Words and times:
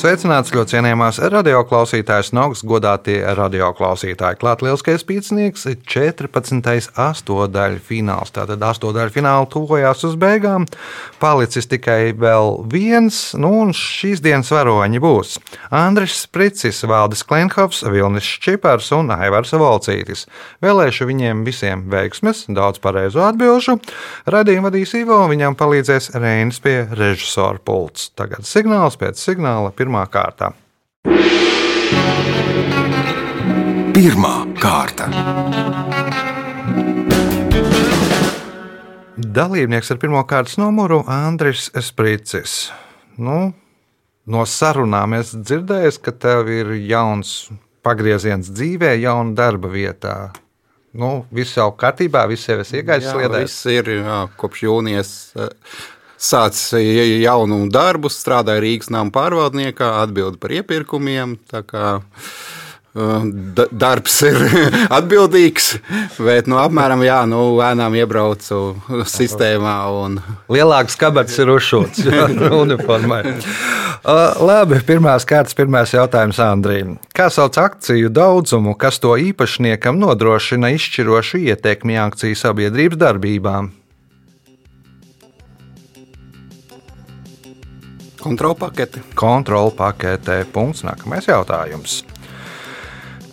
Sveicināts 0.00 0.48
ļoti 0.54 0.78
cienījamās 0.78 1.18
radioklausītājas, 1.28 2.30
augstas 2.40 2.64
godātie 2.64 3.18
radioklausītāji. 3.36 4.38
Klāt 4.40 4.62
lielskais 4.64 5.02
pīcnieks, 5.04 5.66
14. 5.92 6.86
astotdaļu 7.04 7.82
fināls. 7.84 8.32
Tātad 8.32 8.64
astotdaļu 8.64 9.12
fināla 9.12 9.44
tuvojās 9.52 10.06
uz 10.08 10.14
beigām. 10.16 10.64
Palicis 11.20 11.68
tikai 11.68 12.14
vēl 12.16 12.62
viens, 12.72 13.18
nu 13.36 13.50
un 13.58 13.74
šīs 13.76 14.22
dienas 14.24 14.48
varoņi 14.54 15.02
būs 15.04 15.34
Andris 15.68 16.16
Spricis, 16.22 16.80
Valdis 16.88 17.20
Klenhovs, 17.28 17.82
Vilnis 17.84 18.30
Čipars 18.40 18.88
un 18.96 19.12
Aivars 19.12 19.52
Volcītis. 19.52 20.24
Vēlēšu 20.64 21.10
viņiem 21.12 21.44
visiem 21.44 21.84
veiksmes, 21.92 22.46
daudz 22.48 22.80
pareizo 22.80 23.26
atbilžu. 23.26 23.76
Radījumu 24.24 24.70
vadīs 24.70 24.96
Ivo, 24.96 25.20
viņam 25.28 25.60
palīdzēs 25.60 26.14
Reinis 26.16 26.64
pie 26.64 26.78
režisora 26.88 27.60
pults. 27.60 28.08
Tagad 28.16 28.48
signāls 28.48 28.96
pēc 28.96 29.20
signāla 29.20 29.76
pirmā 29.90 30.04
kārta. 30.06 30.52
Pirmā 33.90 34.34
kārta. 34.62 35.08
Dalībnieks 39.18 39.90
ar 39.90 39.98
pirmā 39.98 40.22
kārtas 40.30 40.60
numuru 40.62 41.00
Andris 41.10 41.72
Spricis. 41.82 42.70
Nu, 43.18 43.50
no 44.30 44.46
sarunām 44.46 45.18
es 45.18 45.34
dzirdēju, 45.34 45.96
ka 46.06 46.14
tev 46.14 46.52
ir 46.54 46.70
jauns 46.86 47.50
pagrieziens 47.82 48.52
dzīvē, 48.54 48.94
jauna 49.02 49.34
darba 49.34 49.72
vietā. 49.74 50.16
Nu, 50.94 51.24
viss 51.34 51.58
jau 51.58 51.72
kārtībā, 51.74 52.28
viss 52.30 52.46
jau 52.46 52.60
ir 52.60 52.66
iegājis 52.78 53.10
sliedē. 53.10 53.42
Viss 53.42 53.66
ir 53.74 53.90
jā, 53.98 54.22
kopš 54.38 54.68
jūnijas 54.68 55.10
eh, 55.34 55.50
sācis 56.20 56.74
jaunu 57.24 57.62
darbu, 57.72 58.10
strādāja 58.12 58.60
Rīgas 58.64 58.90
nama 58.92 59.10
pārvaldniekā, 59.14 59.94
atbild 60.04 60.36
par 60.42 60.52
iepirkumiem. 60.60 61.38
uh, 61.52 62.02
da- 63.56 63.68
Darbs 63.70 64.16
ir 64.26 64.36
atbildīgs, 64.98 65.76
bet 66.18 66.48
nu, 66.50 66.58
apmēram 66.60 67.04
jā, 67.06 67.20
nu, 67.30 67.42
lēnām 67.58 67.94
iebraucu 67.96 68.60
sistēmā. 69.08 69.76
Un, 70.02 70.18
Lielāks 70.54 70.98
kabats 71.00 71.38
ir 71.40 71.52
uzšūts 71.54 72.04
uniformai. 72.64 73.22
Uh, 74.00 74.36
labi, 74.40 74.78
pirmās 74.88 75.26
kārtas, 75.28 75.56
pirmais 75.56 75.92
jautājums 75.92 76.38
Andrija. 76.40 76.94
Kā 77.16 77.28
sauc 77.32 77.56
akciju 77.60 78.08
daudzumu, 78.16 78.72
kas 78.80 78.96
to 79.02 79.12
īpašniekam 79.20 79.98
nodrošina 80.00 80.72
izšķirošu 80.76 81.42
ietekmi 81.50 81.98
akciju 82.00 82.38
sabiedrības 82.40 83.00
darbībām? 83.00 83.70
Kontrolpaketi. 88.20 89.02
Kontrola 89.18 89.72
paketē. 89.74 90.44
Punkts. 90.52 90.84
Nākamais 90.86 91.28
jautājums. 91.28 92.04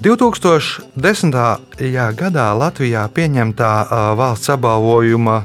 2010. 0.03 1.33
gadā 2.19 2.47
Latvijā 2.53 3.07
pieņemtā 3.09 3.71
valsts 4.19 4.51
apbalvojuma 4.53 5.39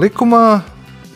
likumā 0.00 0.44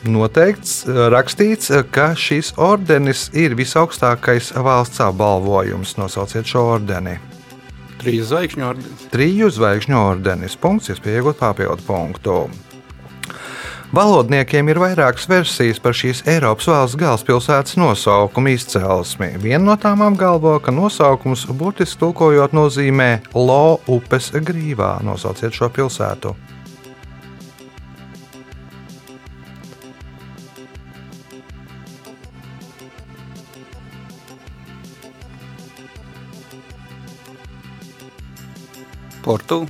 noteikts, 0.07 0.85
rakstīts, 0.87 1.73
ka 1.91 2.13
šis 2.15 2.53
ordenis 2.61 3.27
ir 3.35 3.57
visaugstākais 3.59 4.53
valsts 4.55 5.03
apbalvojums. 5.03 5.97
Nosauciet 5.99 6.47
šo 6.47 6.67
ordeni. 6.77 7.19
Trīs 7.99 8.29
zvaigžņu 8.29 8.67
ordenis. 8.69 9.07
Triju 9.11 9.49
zvaigžņu 9.55 9.97
ordenis. 9.99 10.59
Punkts, 10.61 10.93
iespēja 10.93 11.23
iegūt 11.23 11.41
papildu 11.41 11.87
punktu. 11.89 12.39
Valodniekiem 13.95 14.67
ir 14.73 14.79
vairākas 14.83 15.29
versijas 15.31 15.79
par 15.79 15.95
šīs 15.95 16.25
Eiropas 16.27 16.67
valsts 16.67 16.97
galvaspilsētas 16.99 17.77
nosaukumu 17.79 18.51
izcelsmi. 18.57 19.29
Viena 19.39 19.69
no 19.69 19.77
tām 19.79 20.03
apgalvo, 20.03 20.57
ka 20.59 20.75
nosaukums 20.75 21.45
burtiski 21.55 22.01
tulkojot 22.01 22.57
nozīmē 22.59 23.09
Lo 23.39 23.79
upes 23.87 24.33
grīvā. 24.35 24.97
Nosauciet 25.07 25.55
šo 25.55 25.71
pilsētu. 25.71 26.35
Portu. 39.23 39.69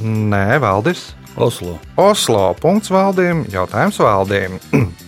Nē, 0.00 0.46
Valdis. 0.64 1.10
Oslo. 1.36 1.78
Oslo. 1.96 2.52
Punkts 2.60 2.92
valdījumam. 2.92 3.46
Jautājums 3.52 3.98
valdījumam. 4.02 4.60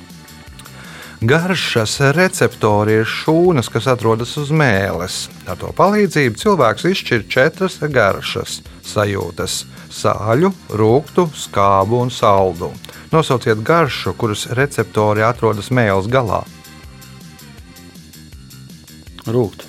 Garšas 1.25 1.97
receptori 2.13 2.99
ir 3.01 3.09
šūnas, 3.09 3.71
kas 3.73 3.87
atrodas 3.89 4.35
uz 4.41 4.51
mēles. 4.53 5.23
Ar 5.49 5.57
to 5.61 5.71
palīdzību 5.77 6.41
cilvēks 6.41 6.85
izšķir 6.91 7.25
četras 7.33 7.79
garšas 7.81 8.59
sajūtas- 8.85 9.65
sāļu, 10.01 10.53
rūktu, 10.69 11.29
skābu 11.33 12.03
un 12.03 12.11
saldu. 12.11 12.73
Nosauciet 13.13 13.63
garšu, 13.65 14.13
kuras 14.19 14.47
receptori 14.47 15.23
atrodas 15.23 15.71
mēles 15.71 16.09
galā. 16.09 16.45
Rūkt. 19.25 19.65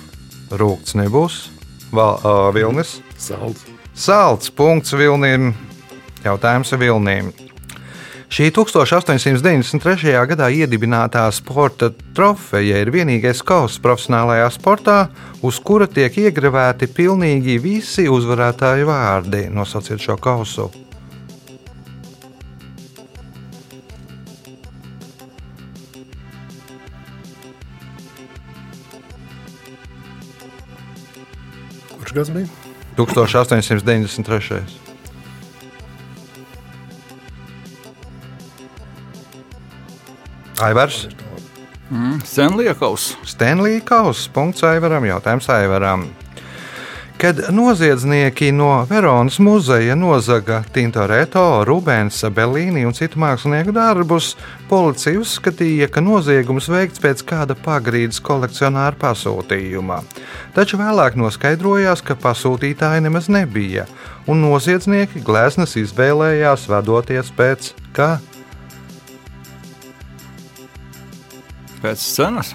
Rūkts 0.50 0.94
nebūs, 0.94 1.48
Val, 1.90 2.20
uh, 2.20 2.52
vilnis. 2.52 3.00
Salds. 3.18 3.64
Salds 3.94 4.50
punkts 4.50 4.92
Vilnim. 4.92 5.54
Jautājums 6.26 6.74
Vilnim. 6.80 7.30
Šī 8.26 8.48
1893. 8.50 10.10
gadā 10.26 10.48
iedibinātā 10.50 11.22
sporta 11.30 11.92
trofeja 12.16 12.80
ir 12.82 12.90
vienīgais 12.90 13.38
kausa 13.46 13.78
profesionālajā 13.84 14.48
sportā, 14.56 14.96
uz 15.46 15.60
kura 15.62 15.86
tiek 15.86 16.10
iegravēti 16.26 16.90
pilnīgi 16.90 17.60
visi 17.62 18.08
uzvarētāju 18.10 18.88
vārdi. 18.90 19.44
Nosauciet 19.54 20.02
šo 20.02 20.18
kausu. 20.18 20.72
Kurš 31.94 32.18
gads 32.18 32.34
bija? 32.34 32.50
1893. 32.98 34.85
Aivars. 40.60 41.08
Senliekaus. 42.24 43.18
Stanley 43.24 43.80
Kauss. 43.80 44.28
Punkts 44.28 44.64
Aivaram. 44.64 45.04
Jautājums 45.04 45.50
Aivaram. 45.50 46.06
Kad 47.16 47.38
noziedznieki 47.48 48.50
no 48.52 48.86
Veronas 48.90 49.38
muzeja 49.38 49.94
nozaga 49.96 50.58
Tintoretto, 50.72 51.64
Rubens, 51.64 52.18
Bellīni 52.28 52.84
un 52.84 52.92
citu 52.92 53.16
mākslinieku 53.22 53.72
darbus, 53.72 54.34
policija 54.68 55.16
uzskatīja, 55.22 55.88
ka 55.88 56.04
noziegums 56.04 56.68
veikts 56.68 57.00
pēc 57.00 57.24
kāda 57.24 57.56
pagrīdes 57.56 58.20
kolekcionāra 58.20 59.00
pasūtījuma. 59.00 60.02
Taču 60.52 60.76
vēlāk 60.76 61.16
noskaidrojās, 61.16 62.04
ka 62.04 62.20
pasūtītāja 62.20 63.00
nemaz 63.08 63.32
nebija, 63.32 63.88
un 64.28 64.44
noziedznieki 64.44 65.24
gleznas 65.24 65.78
izvēlējās 65.80 66.68
vadoties 66.68 67.32
pēc 67.32 67.72
kā? 67.96 68.18
Pēc 71.86 72.02
cenas. 72.02 72.48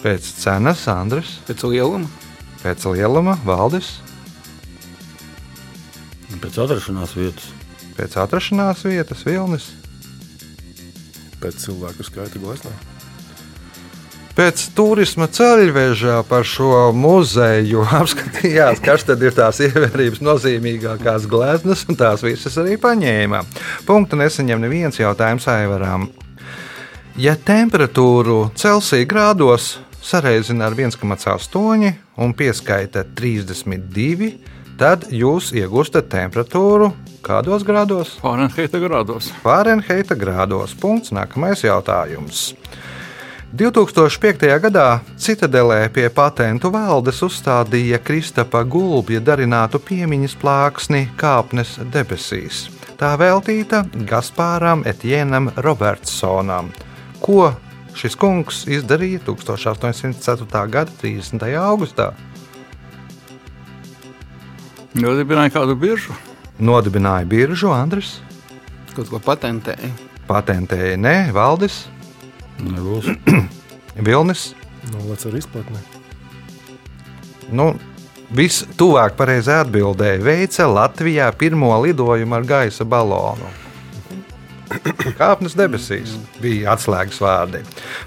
Pēc 0.00 0.26
cenas, 0.38 0.84
Andris, 0.88 1.32
Pēc 1.48 1.64
lieluma. 1.66 2.06
pēc 2.62 2.84
lieluma, 2.94 3.34
Valdis, 3.44 3.98
Pēc 6.40 6.56
atrašanās 6.62 7.16
vietas. 7.18 7.50
pēc 7.98 8.14
atrašanās 8.22 8.84
vietas, 8.86 9.24
Vilnis. 9.26 9.66
Pēc 11.42 11.58
cilvēku 11.66 12.06
skaita 12.06 12.38
gleznā. 12.38 12.70
Pēc 14.38 14.62
turisma 14.78 15.26
ceļveža 15.26 16.22
par 16.30 16.46
šo 16.48 16.92
muzeju 16.96 17.82
apskatījās, 18.00 18.80
kas 18.80 19.04
tad 19.04 19.20
ir 19.26 19.34
tās 19.36 19.58
ievērības 19.66 20.22
nozīmīgākās 20.24 21.26
gleznas, 21.28 21.84
un 21.90 21.98
tās 21.98 22.22
visas 22.24 22.56
arī 22.62 22.78
paņēma. 22.80 23.42
Punktu 23.90 24.16
nesaņem 24.16 24.62
neviens 24.64 25.02
jautājums 25.02 25.48
Aivaram. 25.50 26.08
Ja 27.20 27.34
temperatūru 27.36 28.46
Celsija 28.56 29.04
grādos 29.04 29.74
sareizina 30.00 30.70
ar 30.70 30.76
1,8 30.78 31.90
un 32.16 32.32
pieskaita 32.32 33.02
32, 33.18 34.30
tad 34.80 35.04
jūs 35.12 35.50
iegūstat 35.52 36.08
temperatūru 36.14 36.88
kādos 37.20 37.66
grādos? 37.68 38.14
Fahrenheita 38.22 38.80
grādos. 38.80 39.28
Fahrenheita 39.44 40.16
grādos. 40.16 40.72
Punkts. 40.72 41.12
Nākamais 41.12 41.60
jautājums. 41.66 42.54
2005. 43.52 44.48
gadā 44.64 44.88
Citadelē 45.20 45.90
pie 45.92 46.08
patentu 46.08 46.72
valdes 46.72 47.20
uzstādīja 47.26 48.00
Kristapa 48.00 48.64
gulbja 48.64 49.20
darinātu 49.20 49.82
piemiņas 49.84 50.40
plāksni 50.40 51.10
kāpnes 51.20 51.76
debesīs. 51.92 52.70
Tā 52.96 53.12
veltīta 53.20 53.84
Gaspāram 54.08 54.86
Etienam 54.88 55.52
Robertsonam, 55.56 56.72
ko 57.22 57.52
šis 57.96 58.14
kungs 58.18 58.64
izdarīja 58.70 59.20
1804. 59.26 60.64
gada 60.70 60.92
30. 61.02 61.46
augustā. 61.60 62.10
Nodibināja 64.94 65.52
kādu 65.54 65.76
biržu. 65.78 66.14
Nodibināja 66.60 67.24
biržu 67.28 67.70
Andris, 67.72 68.18
Kaut 68.94 69.08
ko 69.08 69.20
patentēja. 69.22 69.92
patentēja 70.28 70.96
ne 70.98 71.30
Valdis, 71.32 71.84
Nebūs. 72.60 73.06
Vilnis. 74.06 74.50
Nolec 74.92 75.22
ar 75.26 75.36
izplatni. 75.38 75.78
Nu, 77.50 77.70
Vistuvāk 78.30 79.16
pareizai 79.18 79.56
atbildēja, 79.64 80.20
veica 80.22 80.66
Latvijā 80.70 81.30
pirmo 81.34 81.70
lidojumu 81.82 82.36
ar 82.36 82.44
gaisa 82.46 82.84
balonu. 82.86 83.48
Kāpnes 85.18 85.56
debesīs 85.58 86.14
bija 86.42 86.74
atslēgas 86.76 87.20
vārdi. 87.22 87.62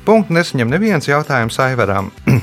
Punkts 0.07 0.33
nesaņem 0.33 0.71
neviens 0.71 1.10
jautājums 1.10 1.60
Aivaram. 1.63 2.12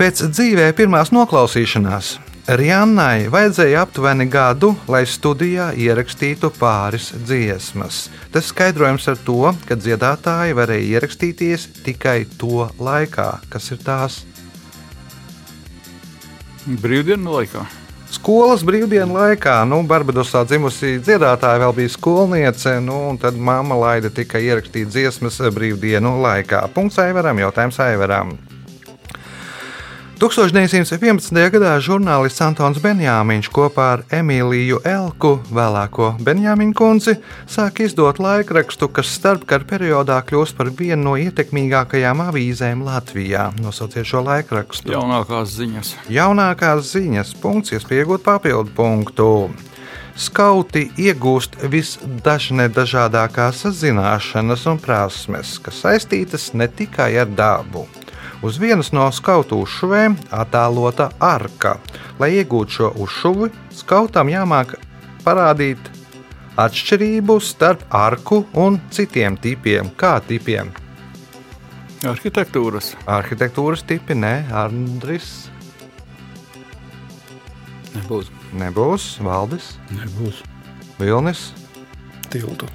Pēc 0.00 0.26
dzīvē 0.28 0.70
pirmās 0.76 1.12
noklausīšanās 1.14 2.16
Riannai 2.46 3.26
vajadzēja 3.26 3.80
aptuveni 3.82 4.28
gadu, 4.30 4.68
lai 4.86 5.00
studijā 5.10 5.72
ierakstītu 5.82 6.52
pāris 6.54 7.08
dziesmas. 7.26 8.04
Tas 8.30 8.52
skaidrojams 8.52 9.08
ar 9.10 9.18
to, 9.26 9.50
ka 9.66 9.74
dziedātāji 9.74 10.54
varēja 10.54 10.92
ierakstīties 10.92 11.64
tikai 11.88 12.20
to 12.38 12.68
laikā, 12.78 13.26
kas 13.50 13.72
ir 13.74 13.82
tās 13.82 14.20
Brīvdienu 16.66 17.34
laikā. 17.34 17.66
Skolas 18.06 18.62
brīvdienu 18.62 19.16
laikā, 19.16 19.56
nu, 19.66 19.80
Barbadosā 19.88 20.44
dzimusi 20.46 21.00
dziedātāja 21.02 21.58
vēl 21.64 21.74
bija 21.74 21.90
skolniece, 21.90 22.76
nu, 22.84 23.00
un 23.10 23.18
tad 23.18 23.34
mamma 23.34 23.74
laida 23.80 24.12
tikai 24.14 24.44
ierakstīt 24.46 24.92
dziesmas 24.94 25.40
brīvdienu 25.54 26.14
laikā. 26.22 26.62
Punkts 26.74 27.00
Aivaram, 27.02 27.42
jautājums 27.42 27.80
Aivaram. 27.82 28.36
1911. 30.16 31.28
gadā 31.52 31.74
žurnālists 31.84 32.40
Antons 32.40 32.78
Benjāmiņš 32.80 33.50
kopā 33.52 33.88
ar 33.98 34.02
Emīliju 34.16 34.78
Elku, 34.88 35.34
vēlāko 35.52 36.14
Benjāmiņu 36.24 36.72
kundzi, 36.78 37.12
sāk 37.44 37.82
izdot 37.84 38.16
laikrakstu, 38.24 38.88
kas 38.96 39.10
starpkara 39.12 39.68
periodā 39.68 40.16
kļūst 40.24 40.56
par 40.56 40.70
vienu 40.78 41.02
no 41.10 41.12
ietekmīgākajām 41.20 42.22
avīzēm 42.30 42.86
Latvijā. 42.86 43.50
Nosauciet 43.60 44.08
šo 44.08 44.24
laikrakstu. 44.24 44.94
Jaunākās 44.94 45.52
ziņas. 45.58 45.92
Jaunākās 46.08 46.94
ziņas, 46.94 47.34
punkts, 47.44 47.76
iespējot 47.76 48.24
papildu 48.24 48.72
punktu. 48.72 49.28
Skauti 50.16 50.86
iegūst 50.96 51.60
visdažādākās 51.68 53.66
zināšanas 53.68 54.64
un 54.72 54.80
prasmes, 54.80 55.58
kas 55.60 55.84
saistītas 55.84 56.54
ne 56.56 56.72
tikai 56.72 57.12
ar 57.20 57.28
dabu. 57.28 57.84
Uz 58.44 58.58
vienas 58.60 58.92
no 58.92 59.06
skautu 59.12 59.62
uzšuvēm 59.64 60.18
attēlota 60.34 61.08
arka. 61.22 61.76
Lai 62.20 62.34
iegūtu 62.36 62.76
šo 62.78 62.90
uzšuvi, 63.00 63.48
skautam 63.72 64.28
jāmāk 64.28 64.76
parādīt 65.24 65.90
atšķirību 66.60 67.38
starp 67.40 67.84
arku 67.92 68.42
un 68.56 68.80
citiem 68.92 69.36
tipiem. 69.40 69.88
Kā 69.96 70.18
tipiem? 70.20 70.72
Arhitektūras. 72.06 72.92
Arhitektūras 73.08 73.84
tipi, 73.88 74.14
nē, 74.14 74.34
Andris. 74.52 75.48
Nebūs. 77.96 78.32
Nebūs 78.56 79.06
Valdis, 79.24 79.74
Nebūs. 79.96 80.42
Vilnis. 81.00 81.48
Tiltu. 82.32 82.68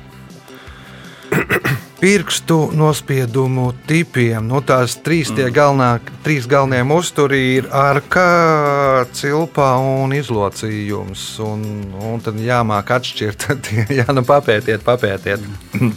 Pirkstu 2.02 2.72
nospiedumu 2.74 3.72
tipiem. 3.88 4.48
Nu, 4.50 4.64
tās 4.66 4.98
trīs, 5.06 5.30
mm. 5.30 5.54
galvenā, 5.54 5.90
trīs 6.26 6.48
galvenie 6.50 6.82
uzturi 6.98 7.42
ir 7.60 7.70
arka, 7.70 9.06
cilpa 9.14 9.76
un 9.78 10.16
izlocījums. 10.18 11.26
Un, 11.46 11.68
un 12.02 12.24
tad 12.26 12.42
jāmāk 12.42 12.96
atšķirt. 12.98 13.48
Jā, 14.02 14.08
nu 14.18 14.26
papētiet, 14.26 14.82
papētiet. 14.88 15.46
Mm. 15.78 15.94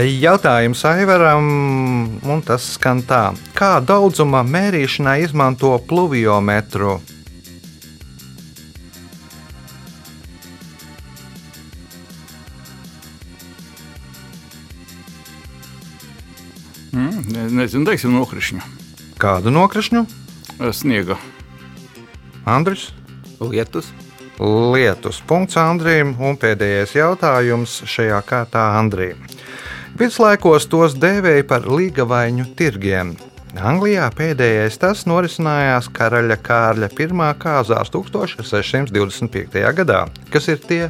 Jautājums 0.00 0.84
Aivaram, 0.86 1.46
un 2.22 2.42
tas 2.46 2.76
skan 2.76 3.02
tā. 3.02 3.32
Kā 3.58 3.78
daudzuma 3.82 4.44
mērīšanai 4.46 5.24
izmanto 5.26 5.74
pluviometru? 5.88 7.00
Ne, 17.32 17.46
nezinu, 17.62 17.86
teiksim, 17.88 18.14
nokrišņu. 18.18 18.60
Kādu 19.20 19.52
nokrišņu? 19.54 20.04
Sniega. 20.76 21.16
Andris? 22.48 22.90
Lietus. 23.40 23.90
Lietus. 24.40 25.20
Punkts 25.28 25.58
Andrijam. 25.60 26.14
Un 26.20 26.38
pēdējais 26.40 26.94
jautājums 26.96 27.80
šajā 27.88 28.20
kārtā 28.28 28.64
Andrijam. 28.78 29.20
Viduslaikos 30.00 30.68
tos 30.70 30.94
dēvēja 30.96 31.44
par 31.48 31.66
līgavaiņu 31.68 32.46
tirgiem. 32.56 33.12
Anglijā 33.58 34.06
pēdējais 34.14 34.78
tas 34.78 35.02
norisinājās 35.10 35.90
Karaļa 35.92 36.36
Kārļa 36.46 36.88
pirmā 36.94 37.32
kāzās 37.40 37.90
1625. 37.90 39.64
gadā, 39.80 40.04
kas 40.30 40.46
ir 40.52 40.60
tie 40.62 40.84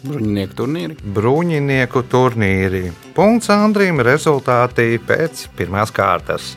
Bruņinieku 0.00 0.56
turnīri. 0.56 0.96
bruņinieku 1.04 2.04
turnīri. 2.08 2.86
Punkts 3.20 3.50
Andrijam 3.52 3.98
rezultātī 4.00 4.94
pēc 5.04 5.42
pirmās 5.52 5.90
kārtas. 5.92 6.54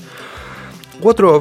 Otro 1.04 1.34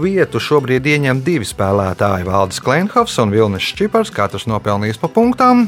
vietu 0.00 0.40
šobrīd 0.40 0.86
ieņem 0.88 1.18
divi 1.20 1.44
spēlētāji- 1.44 2.24
Valdis 2.30 2.62
Klimhovs 2.64 3.18
un 3.20 3.28
Vilnis 3.28 3.66
Čipars, 3.76 4.08
katrs 4.08 4.46
nopelnījis 4.48 4.96
pa 5.02 5.10
punktām. 5.12 5.66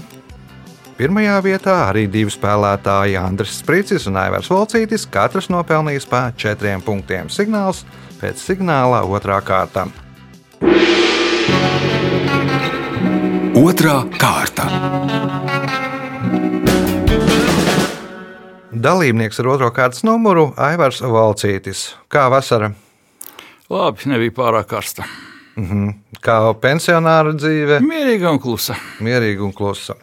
Pirmajā 0.97 1.37
vietā 1.45 1.75
arī 1.91 2.07
divi 2.09 2.31
spēlētāji- 2.33 3.21
Andris 3.27 3.59
Spricis 3.61 4.07
un 4.07 4.17
Aivars 4.17 4.49
Volcītis, 4.49 5.05
katrs 5.05 5.49
nopelnījis 5.49 6.09
pa 6.09 6.33
četriem 6.33 6.81
punktiem. 6.81 7.29
Signāls 7.29 7.85
pēc 8.19 8.41
signāla 8.41 9.05
otrā 9.05 9.43
kārta. 9.45 9.89
Otra 13.61 14.05
kārta. 14.17 15.72
Dalībnieks 18.73 19.41
ar 19.43 19.51
otro 19.53 19.69
kārtas 19.75 20.01
numuru- 20.07 20.53
Aivars 20.69 21.03
Volcītis. 21.05 21.93
Kā 22.09 22.29
vasara? 22.33 22.73
Labi, 23.69 24.09
nebija 24.09 24.33
pārāk 24.33 24.67
karsta. 24.71 25.05
Kā 26.25 26.37
pensionāra 26.61 27.35
dzīve? 27.37 27.81
Mierīga 27.85 28.31
un 28.33 28.39
klusa. 28.41 28.77
mierīga 29.01 29.45
un 29.45 29.53
klusa. 29.53 29.95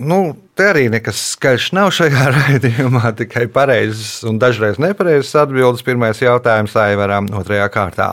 Nu, 0.00 0.36
te 0.56 0.64
arī 0.64 0.90
nekas 0.92 1.36
skaļš 1.36 1.72
nav 1.76 1.90
šajā 1.92 2.26
raidījumā, 2.36 3.14
tikai 3.16 3.46
pareizes 3.52 4.22
un 4.24 4.38
dažreiz 4.40 4.78
nepareizes 4.80 5.34
atbildes. 5.36 5.84
Pirmais 5.84 6.20
jautājums 6.20 6.76
Aivaram, 6.76 7.28
otrajā 7.32 7.68
kārtā. 7.72 8.10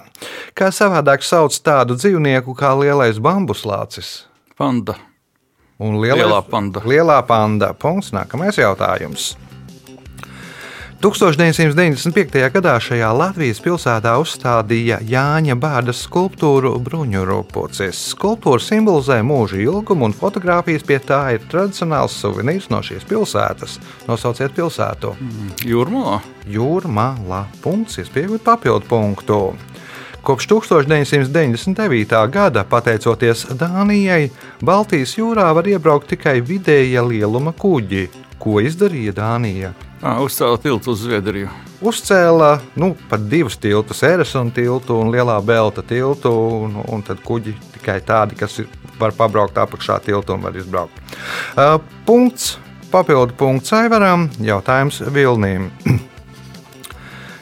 Kā 0.55 0.71
savādāk 0.71 1.23
sauc 1.23 1.55
tādu 1.63 1.95
dzīvnieku 1.99 2.55
kā 2.55 2.71
lielais 2.79 3.19
bambuslācis? 3.19 4.25
Panda. 4.57 4.95
Un 5.77 5.99
lielais, 6.01 6.25
Lielā 6.25 6.41
panda. 6.41 6.81
Lielā 6.85 7.19
panda. 7.27 7.73
Punkts. 7.77 8.09
Nākamais 8.15 8.57
jautājums. 8.57 9.35
1995. 10.97 12.39
gadā 12.49 12.71
šajā 12.81 13.11
Latvijas 13.13 13.59
pilsētā 13.61 14.15
uzstādīja 14.17 14.97
Jāņa 15.05 15.53
Bārdas 15.61 15.99
skulptūru 16.07 16.71
Bruņurupucis. 16.81 17.99
Skulptūra 18.15 18.57
simbolizē 18.57 19.19
mūža 19.21 19.59
ilgumu, 19.61 20.07
un 20.09 20.17
fotografijas 20.17 20.81
pie 20.89 20.97
tā 20.97 21.21
ir 21.35 21.45
tradicionāls 21.51 22.17
suvenīrs 22.17 22.71
no 22.73 22.81
šīs 22.81 23.05
pilsētas. 23.05 23.77
Nosauciet 24.09 24.57
pilsētu. 24.57 25.13
Jūrmā. 25.69 26.17
Jūrmāla. 26.49 27.45
Punkts, 27.61 28.01
iespējot 28.01 28.41
papildu 28.49 28.89
punktu. 28.89 29.41
Kopš 30.27 30.47
1999. 30.47 32.27
gada, 32.31 32.63
pateicoties 32.67 33.45
Dānijai, 33.55 34.25
Baltijas 34.59 35.13
jūrā 35.15 35.45
var 35.55 35.69
iebraukt 35.71 36.09
tikai 36.11 36.41
vidēja 36.43 36.99
lieluma 37.07 37.53
kuģi. 37.55 38.09
Ko 38.35 38.57
izdarīja 38.59 39.13
Dānija? 39.15 39.71
À, 40.01 40.17
uzcēla 40.19 40.59
tiltu 40.59 40.91
uz 40.91 41.05
Zviedriju. 41.05 41.47
Uzcēla 41.79 42.49
nu, 42.75 42.91
pat 43.07 43.23
divus 43.31 43.55
tiltus, 43.55 44.03
Eresona 44.03 44.51
tiltu 44.51 44.99
un 44.99 45.13
Lielā 45.15 45.37
Belta 45.47 45.79
tiltu, 45.79 46.33
un, 46.59 46.75
un 46.83 47.07
tad 47.07 47.23
kuģi 47.23 47.55
tikai 47.77 48.01
tādi, 48.03 48.35
kas 48.35 48.59
ir, 48.59 48.67
var 48.99 49.15
pabraukt 49.15 49.55
apakšā 49.63 50.01
tiltu 50.09 50.35
un 50.35 50.43
var 50.43 50.59
izbraukt. 50.59 51.15
Uh, 51.55 51.77
punkts 52.03 52.57
Papildu 52.91 53.35
punkts 53.39 53.71
Aivaram, 53.75 54.27
jautājums 54.43 55.01
Vilnīm. 55.07 55.71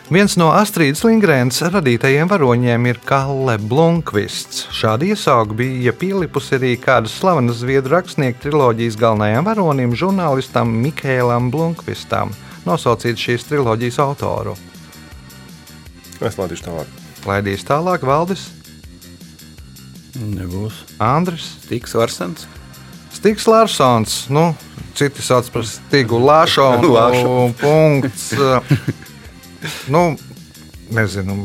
Viens 0.06 0.36
no 0.38 0.52
Astrīdas 0.54 1.00
Lingrēnas 1.02 1.64
radītajiem 1.74 2.30
varoņiem 2.30 2.84
ir 2.92 3.00
Kalle 3.10 3.56
Blunkvists. 3.58 4.68
Šādi 4.70 5.08
iesaugi 5.16 5.56
bija 5.58 5.94
pielipusi 5.98 6.60
arī 6.60 6.76
kādas 6.78 7.16
slavenas 7.18 7.58
zviedru 7.64 7.96
rakstnieku 7.96 8.44
triloģijas 8.44 9.00
galvenajam 9.02 9.48
varonim, 9.50 9.96
žurnālistam 9.98 10.76
Mikēlam 10.84 11.50
Blunkvistam. 11.50 12.36
Nosauciet 12.70 13.18
šīs 13.18 13.48
triloģijas 13.50 13.98
autoru. 14.06 14.54
Es 16.22 16.38
laidīšu 16.38 16.68
tālāk. 16.68 16.94
Laidīs 17.26 17.66
tālāk 17.66 18.06
Valdis, 18.06 18.46
Nebūs. 20.16 20.84
Andris, 21.02 21.48
Tiks 21.66 21.98
Varsens. 21.98 22.46
Stigs 23.16 23.48
Larsons. 23.50 24.28
Nu, 24.30 24.52
citi 24.96 25.26
sauc 25.26 25.50
par 25.52 25.66
Stigu. 25.66 26.22
Lāšonu. 26.22 26.94
Punkts. 27.64 28.30
nu, 29.92 30.15
nezinu, 30.94 31.36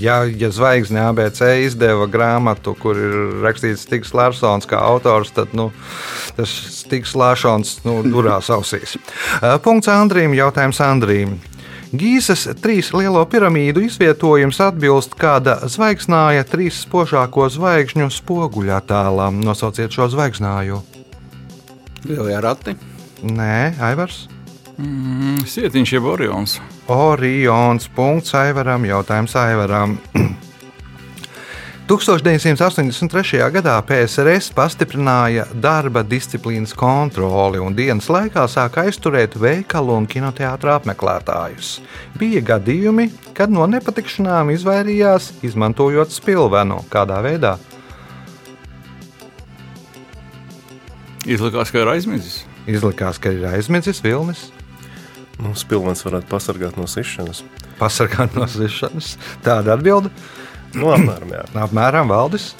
ja, 0.00 0.22
ja 0.24 0.50
zvaigzne 0.50 1.02
ABC 1.10 1.42
izdeva 1.64 2.06
grāmatu, 2.10 2.74
kur 2.78 2.98
ir 2.98 3.16
rakstīts 3.44 3.84
Stigs 3.86 4.14
Larsons 4.16 4.68
kā 4.68 4.80
autors, 4.80 5.32
tad 5.36 5.52
nu, 5.56 5.70
tas 6.36 6.52
Stigs 6.80 7.16
Lāšons 7.18 7.80
nu, 7.86 8.00
durās 8.06 8.50
ausīs. 8.52 8.96
Uh, 9.40 9.56
Punkts 9.62 9.90
Andrīm, 9.92 10.36
jautājums 10.36 10.80
Andrīm. 10.84 11.36
Gīzes 11.96 12.48
trīs 12.60 12.90
lielo 12.96 13.22
piramīdu 13.30 13.84
izvietojums 13.86 14.58
atbilst 14.60 15.14
kāda 15.16 15.60
zvaigznāja 15.70 16.44
trīs 16.48 16.80
spožāko 16.82 17.46
zvaigžņu 17.52 18.10
spoguļattēlam. 18.12 19.38
Nosauciet 19.46 19.94
šo 19.94 20.10
zvaigznāju. 20.12 20.82
Lielie 22.06 22.40
rati. 22.42 22.76
Nē, 23.22 23.78
Aivars. 23.80 24.26
Mm, 24.76 25.44
Sietiņš 25.48 25.92
jeb 25.96 26.08
Orions. 26.10 26.58
Orions. 26.92 27.88
Punkts 27.96 28.34
Aivaram. 28.36 28.84
Jautājums 28.84 29.36
Aivaram. 29.40 29.96
1983. 31.86 33.38
gadā 33.54 33.76
PSRS 33.86 34.48
pastiprināja 34.50 35.44
darba 35.54 36.02
disciplīnas 36.02 36.72
kontroli 36.74 37.60
un 37.62 37.76
dienas 37.78 38.08
laikā 38.10 38.42
sāka 38.50 38.82
aizturēt 38.88 39.36
veikalu 39.38 39.94
un 39.94 40.08
kinoteātra 40.10 40.80
apmeklētājus. 40.80 41.76
Bija 42.18 42.42
gadījumi, 42.48 43.06
kad 43.38 43.54
no 43.54 43.68
nepatikšanām 43.70 44.50
izvairījās, 44.56 45.30
izmantojot 45.46 46.10
spilvenu. 46.10 46.82
Kādā 46.90 47.22
veidā? 47.22 47.54
Izlikās, 51.22 51.70
ka 51.70 51.86
ir 51.86 51.94
aizmidzis. 51.94 52.42
Izlikās, 52.66 53.22
ka 53.22 53.30
ir 53.30 53.46
aizmidzis 53.46 54.02
vilnis, 54.02 54.48
Nu, 55.42 55.52
Spilvens 55.58 56.04
varētu 56.06 56.30
pasargāt 56.30 56.78
no 56.80 56.86
sišanas. 56.88 57.42
pasargāt 57.80 58.36
no 58.36 58.46
zišanas. 58.48 59.16
Tāda 59.44 59.76
atbilde. 59.76 60.12
Nu, 60.76 60.92
apmēram, 60.94 61.34
jā. 61.36 61.44
Apmēram 61.66 62.08
valdes. 62.12 62.54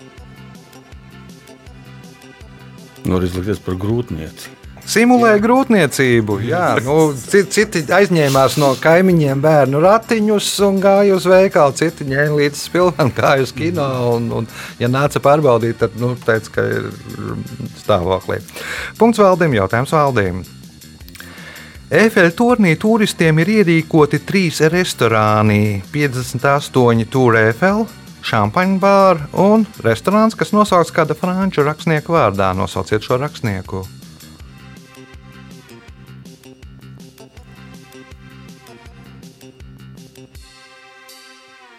Var 3.07 3.25
izlikties 3.25 3.63
par 3.63 3.79
grūtnieci. 3.81 4.53
Simulē 4.87 5.33
grūtniecību. 5.43 6.37
Jā, 6.47 6.77
nu, 6.87 7.11
citi, 7.19 7.65
citi 7.67 7.83
aizņēmās 7.93 8.55
no 8.63 8.69
kaimiņiem 8.79 9.41
bērnu 9.43 9.81
ratiņus 9.83 10.51
un 10.69 10.79
gāja 10.83 11.17
uz 11.17 11.27
veikalu. 11.27 11.75
Citi 11.75 12.07
ņēma 12.07 12.39
līdzi 12.39 12.61
spilvenu, 12.69 13.15
gāja 13.17 13.43
uz 13.43 13.55
kino. 13.57 13.87
Un, 14.15 14.29
un, 14.43 14.47
ja 14.79 14.91
nāca 14.93 15.23
pārbaudīt, 15.23 15.81
tad 15.83 15.97
nu, 15.99 16.13
teica, 16.23 16.53
ka 16.55 16.67
ir 16.71 16.87
stāvoklī. 17.83 18.39
Punkts 19.01 19.23
valdījumam, 19.23 19.59
jautājums 19.65 19.97
valdījumam. 19.97 20.47
Efeļa 21.87 22.33
turnī 22.35 22.73
turistiem 22.83 23.39
ir 23.39 23.51
ierīkoti 23.61 24.19
trīs 24.27 24.59
restorāni, 24.73 25.85
58 25.95 27.05
tūri 27.15 27.45
Efeļa, 27.53 27.85
šampaņu 28.27 28.81
bāra 28.83 29.29
un 29.39 29.63
restorāns, 29.87 30.35
kas 30.35 30.51
nosaukts 30.51 30.91
kāda 30.91 31.15
franču 31.15 31.63
rakstnieka 31.63 32.11
vārdā. 32.11 32.51
Nosauciet 32.59 33.07
šo 33.07 33.21
rakstnieku. 33.23 33.85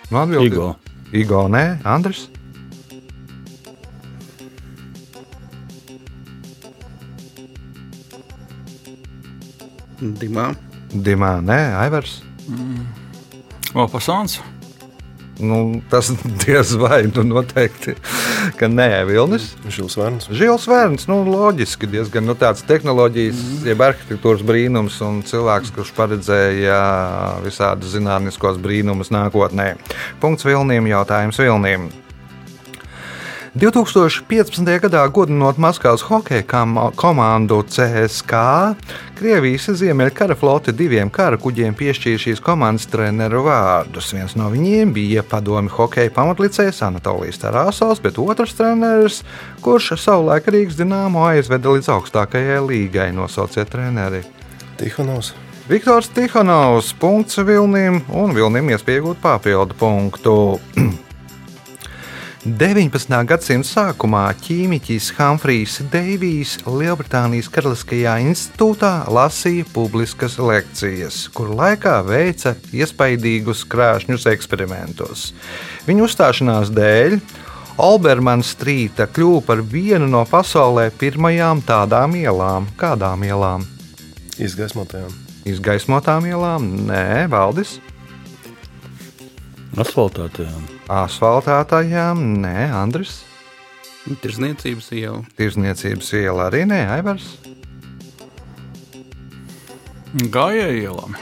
Nu, 0.10 0.18
atbildi- 0.24 0.46
Igo. 0.46 0.76
Igo, 1.12 1.48
nē, 1.52 1.84
Andris. 1.84 2.30
Dimā. 10.02 10.52
Dimā, 10.94 11.38
nē, 11.42 11.62
Aivars. 11.86 12.22
Opasants. 13.74 14.40
Nu, 15.40 15.82
tas 15.90 16.10
diez 16.46 16.72
vai 16.82 17.04
nu, 17.10 17.24
noteikti, 17.28 17.94
ka 18.58 18.70
nē, 18.70 19.06
Vilnis. 19.10 19.52
Žils 19.70 19.98
Vērns. 20.00 20.30
Žils 20.34 20.66
Vērns, 20.70 21.06
nu, 21.10 21.20
loģiski, 21.30 21.90
diezgan 21.94 22.26
nu, 22.26 22.34
tāds 22.38 22.66
tehnoloģijas, 22.66 23.44
jeb 23.68 23.84
arhitektūras 23.86 24.42
brīnums 24.46 24.98
un 25.06 25.22
cilvēks, 25.28 25.74
kurš 25.76 25.94
paredzēja 25.98 26.80
visādus 27.46 27.94
zinātniskos 27.94 28.58
brīnumus 28.62 29.14
nākotnē. 29.14 29.76
Punkts 30.24 30.48
Vilniem, 30.48 30.90
jautājums 30.90 31.42
Vilniem. 31.42 31.90
2015. 33.58 34.80
gadā 34.82 35.02
godinot 35.10 35.58
Maskavas 35.58 36.04
hokeja 36.06 36.44
komandu 36.96 37.64
CSK, 37.66 38.42
Krievijas 39.18 39.66
Ziemeļkara 39.80 40.36
flote 40.38 40.74
diviem 40.78 41.10
kara 41.10 41.40
kuģiem 41.42 41.74
piešķīra 41.80 42.22
šīs 42.22 42.42
komandas 42.44 42.86
treneru 42.92 43.42
vārdus. 43.48 44.12
Viens 44.14 44.36
no 44.38 44.52
viņiem 44.54 44.92
bija 44.94 45.24
padomi 45.26 45.74
hokeja 45.74 46.14
pamatlicējs 46.14 46.84
Anatolijas 46.86 47.42
Tarasovs, 47.42 48.04
bet 48.04 48.20
otrs 48.22 48.54
treneris, 48.60 49.24
kurš 49.66 49.96
savulaik 50.04 50.52
Rīgas 50.54 50.78
dināmo 50.78 51.26
aizveda 51.26 51.74
līdz 51.74 51.90
augstākajai 51.96 52.62
līgai, 52.68 53.10
nosauciet 53.18 53.74
treneri. 53.74 54.22
Tihonovs. 54.78 55.34
Viktors 55.68 56.14
Tihanovs, 56.14 56.94
punkts 57.02 57.42
Vilnim, 57.42 58.04
un 58.14 58.38
Vilnim 58.38 58.70
iespējot 58.76 59.18
papildu 59.26 59.82
punktu. 59.82 60.38
19. 62.48 63.12
gadsimta 63.28 63.68
sākumā 63.68 64.22
ķīmiķis 64.40 65.10
Humphrijs 65.18 65.82
Deivijs 65.92 66.54
Lielbritānijas 66.64 67.50
Karaliskajā 67.52 68.14
institūtā 68.24 68.92
lasīja 69.12 69.66
publiskas 69.74 70.38
lekcijas, 70.40 71.26
kuru 71.36 71.58
laikā 71.60 71.98
veica 72.08 72.54
iespaidīgus 72.72 73.66
krāšņus 73.68 74.30
eksperimentus. 74.32 75.26
Viņa 75.90 76.06
uzstāšanās 76.08 76.72
dēļ 76.72 77.18
Olbermana 77.84 78.48
strīta 78.48 79.10
kļuva 79.12 79.44
par 79.50 79.66
vienu 79.68 80.08
no 80.08 80.24
pasaulē 80.30 80.88
pirmajām 80.96 81.66
tādām 81.68 82.16
ielām. 82.16 82.72
Kādām 82.80 83.28
ielām? 83.28 83.68
Izgaismotajām. 84.40 85.12
Izgaismotām 85.52 86.32
ielām? 86.32 86.72
Nē, 86.88 87.28
Valdis. 87.28 87.82
Asfaltētajām. 89.78 90.64
Asfaltētājām? 90.90 92.22
Nē, 92.42 92.70
Andris. 92.74 93.20
Tirzniecības 94.24 94.88
iela. 94.96 95.22
Tirzniecības 95.38 96.10
iela 96.18 96.48
arī 96.50 96.64
nē, 96.66 96.80
Aivars. 96.96 97.28
Gājēji 100.34 100.86
ielām. 100.88 101.18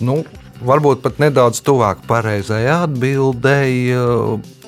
Nu, 0.00 0.22
varbūt 0.64 1.02
pat 1.04 1.18
nedaudz 1.20 1.60
tuvāk 1.66 2.00
pareizajai 2.08 2.70
atbildēji 2.86 3.98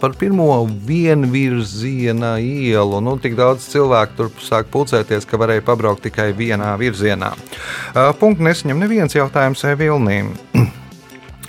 par 0.00 0.12
pirmo 0.18 0.64
vienvirziena 0.86 2.34
ielu. 2.42 3.00
Nu, 3.04 3.16
tik 3.20 3.36
daudz 3.38 3.68
cilvēku 3.72 4.16
tur 4.18 4.30
sāk 4.42 4.68
pulcēties, 4.72 5.28
ka 5.28 5.40
varēja 5.40 5.64
pabraukt 5.64 6.04
tikai 6.08 6.30
vienā 6.36 6.72
virzienā. 6.80 7.34
Uh, 7.36 8.10
Punkts 8.20 8.44
nesaņem 8.44 8.80
neviens 8.80 9.16
jautājums 9.16 9.64
Vilnīm. 9.80 10.32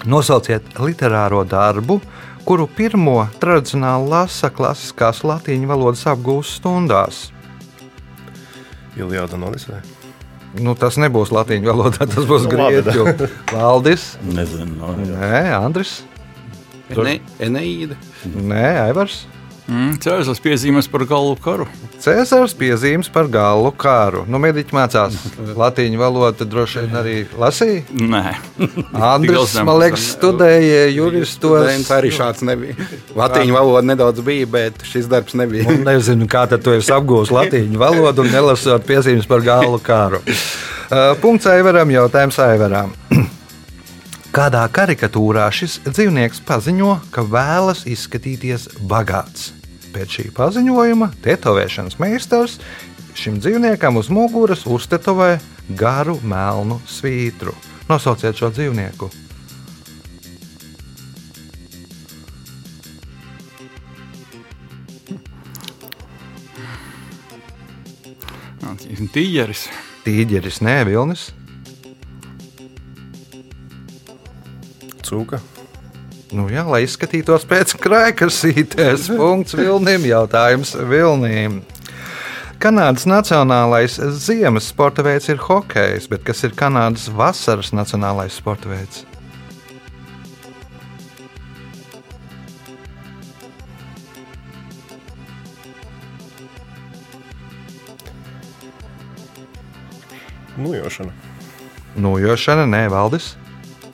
Nosauciet 0.05 0.79
literāro 0.81 1.43
darbu, 1.45 1.99
kuru 2.45 2.65
pirmo 2.65 3.19
tradicionāli 3.41 4.09
lasa 4.09 4.49
klasiskās 4.49 5.21
latīņu 5.27 5.69
valodas 5.69 6.07
apgūšanas 6.09 6.53
stundās. 6.57 7.19
Ilijāda 8.97 9.37
un 9.37 9.45
Odiseja. 9.51 9.81
Nu, 10.59 10.73
tas 10.75 10.97
nebūs 10.99 11.29
latīņu 11.31 11.69
valodā, 11.69 12.07
tas 12.09 12.25
būs 12.27 12.47
Nu, 12.49 12.57
labi, 12.59 12.81
grieķu. 12.83 13.29
Valdis, 13.53 14.07
Nezinu. 14.25 14.73
No. 14.81 14.95
Nē, 14.97 15.45
Andris, 15.55 16.01
Ene, 16.91 17.19
Eneīda. 17.39 17.95
Nē, 18.25 18.65
Aivars. 18.89 19.21
Mm, 19.69 19.97
Cēzars 20.01 20.41
piezīmēs 20.41 20.87
par 20.91 21.03
galvu 21.09 21.35
karu. 21.41 21.65
Cēzars 22.01 22.55
piezīmes 22.57 23.09
par 23.13 23.27
galu 23.31 23.69
kāru. 23.77 24.23
Nu, 24.29 24.39
mediķi 24.41 24.75
mācās 24.75 25.17
latīņu 25.61 26.01
valodu, 26.01 26.47
droši 26.49 26.85
vien 26.85 26.97
arī 27.01 27.15
lasīja. 27.37 27.83
Nē, 27.93 28.23
Andris, 28.97 29.55
man 29.61 29.77
liekas, 29.83 30.07
studēja 30.17 30.87
juristos. 30.95 31.61
Students 31.61 31.93
arī 31.93 32.11
šāds 32.15 32.43
nebija. 32.47 32.89
Latīņu 33.17 33.55
valoda 33.55 33.85
nedaudz 33.91 34.25
bija, 34.25 34.49
bet 34.49 34.83
šis 34.87 35.09
darbs 35.11 35.37
nebija. 35.37 35.69
Un 35.69 35.85
nezinu, 35.87 36.27
kā 36.31 36.47
tad 36.51 36.65
tu 36.65 36.73
esi 36.75 36.91
apgūlis 36.95 37.33
latīņu 37.33 37.81
valodu 37.81 38.25
un 38.25 38.33
nelasot 38.33 38.85
piezīmes 38.89 39.29
par 39.29 39.45
galu 39.45 39.79
kāru. 39.83 40.23
Uh, 40.91 41.13
Punkts 41.21 41.47
Aivaram, 41.47 41.87
jautājums 41.87 42.35
Aivaram. 42.43 42.89
Kādā 44.31 44.61
karikatūrā 44.71 45.43
šis 45.51 45.73
dzīvnieks 45.89 46.39
paziņo, 46.47 46.93
ka 47.11 47.25
vēlas 47.27 47.81
izskatīties 47.89 48.69
bagāts? 48.87 49.49
Pēc 49.91 50.13
šī 50.15 50.29
paziņojuma 50.37 51.09
tetovēšanas 51.25 51.99
meistars 51.99 52.55
šim 53.11 53.41
dzīvniekam 53.43 53.99
uz 53.99 54.07
muguras 54.07 54.63
uztetovē 54.63 55.33
garu 55.75 56.15
melnu 56.23 56.79
svītru. 56.87 57.51
Nosauciet 57.91 58.39
šo 58.39 58.53
dzīvnieku. 58.55 59.11
tīģeris. 69.11 69.67
Tīģeris, 70.05 70.63
nē, 70.63 70.81
vilnis. 70.87 71.29
Cūka. 75.11 75.41
Nu, 76.31 76.45
jā, 76.47 76.63
lai 76.63 76.85
izskatītos 76.85 77.43
pēc 77.43 77.75
krājkasītes, 77.83 79.09
punkts 79.19 79.57
Vilnim, 79.59 80.05
jautājums 80.07 80.71
Vilnim. 80.87 81.59
Kanādas 82.61 83.03
nacionālais 83.09 83.97
ziemas 84.21 84.69
sporta 84.71 85.03
veids 85.03 85.27
ir 85.33 85.41
hokejs, 85.41 86.07
bet 86.07 86.23
kas 86.23 86.45
ir 86.47 86.55
Kanādas 86.55 87.09
vasaras 87.11 87.73
nacionālais 87.75 88.37
sporta 88.37 88.71
veids? 88.71 89.03
Nujošana. 100.61 101.11
Nojošana, 101.99 102.69
nē, 102.69 102.85
Valdis. 102.93 103.33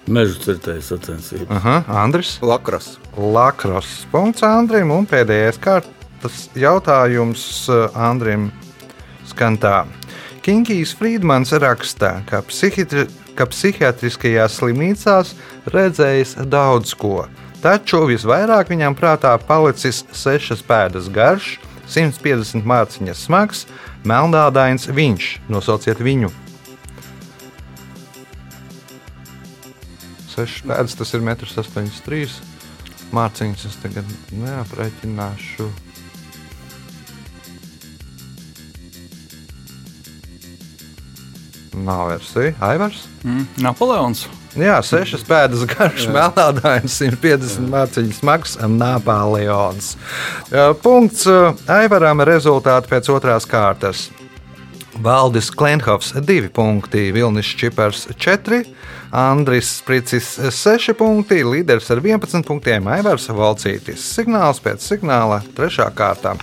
Meža 0.08 0.40
cirtējas 0.40 0.92
sacensība. 0.94 1.50
Aha, 1.58 1.82
Andris. 2.06 2.38
Lakras. 2.42 2.96
Lakros. 3.18 3.90
Punkts 4.12 4.46
Andrim. 4.48 4.92
Un 4.96 5.08
pēdējais 5.10 5.60
kārtas 5.60 6.46
jautājums 6.56 7.44
eh, 7.68 7.88
Andrim 8.08 8.50
skan 9.28 9.60
tā. 9.60 9.82
Kinkijs 10.48 10.94
Friedmans 10.96 11.52
raksta, 11.60 12.22
ka, 12.30 12.40
psihitri, 12.48 13.04
ka 13.36 13.50
psihiatriskajās 13.52 14.56
slimnīcās 14.62 15.34
redzējis 15.76 16.38
daudz 16.48 16.96
ko. 16.96 17.26
Taču 17.60 18.06
visvairāk 18.08 18.72
viņam 18.72 18.96
prātā 18.96 19.34
palicis 19.44 20.06
sešas 20.16 20.64
pēdas 20.64 21.12
garš, 21.12 21.58
150 21.92 22.64
mārciņas 22.64 23.28
smags, 23.28 23.66
melnādains 24.08 24.88
viņš. 24.88 25.34
Nosauciet 25.52 26.00
viņu. 26.00 26.32
Sešas 30.38 30.68
pēdas 30.70 30.94
tas 30.94 31.12
ir 31.18 31.24
1,83 31.26 32.18
m. 32.22 32.56
Mārciņas 33.18 33.64
es 33.66 33.78
tagad 33.82 34.10
neaprēķināšu. 34.38 35.66
Nav 41.88 42.12
versija. 42.12 42.54
Aivars? 42.70 43.08
Mm, 43.24 43.48
Napoleons. 43.66 44.28
Jā, 44.58 44.78
sešas 44.86 45.26
pēdas 45.26 45.66
garš, 45.70 46.06
melnādains, 46.14 47.00
150 47.02 47.74
mārciņas 47.74 48.22
smags, 48.22 48.56
Napoleons. 48.62 49.96
Punkts 50.86 51.26
uh, 51.30 51.58
Aivaram 51.80 52.22
rezultāti 52.30 52.94
pēc 52.94 53.10
otrās 53.14 53.50
kārtas. 53.50 54.08
Valdis 55.02 55.50
Klimhovs 55.52 56.14
2 56.14 56.50
punkti, 56.50 57.12
Vilnis 57.12 57.46
Čipars 57.46 58.08
4, 58.18 58.64
Andris 59.12 59.78
Spricis 59.78 60.40
6 60.52 60.94
punkti, 60.98 61.44
līderis 61.44 61.92
ar 61.94 62.02
11 62.02 62.44
punktiem 62.48 62.88
Aivars 62.90 63.30
Valcītis. 63.30 64.02
Signāls 64.18 64.60
pēc 64.64 64.82
signāla 64.82 65.42
3. 65.58 65.90
kārtā. 65.98 66.34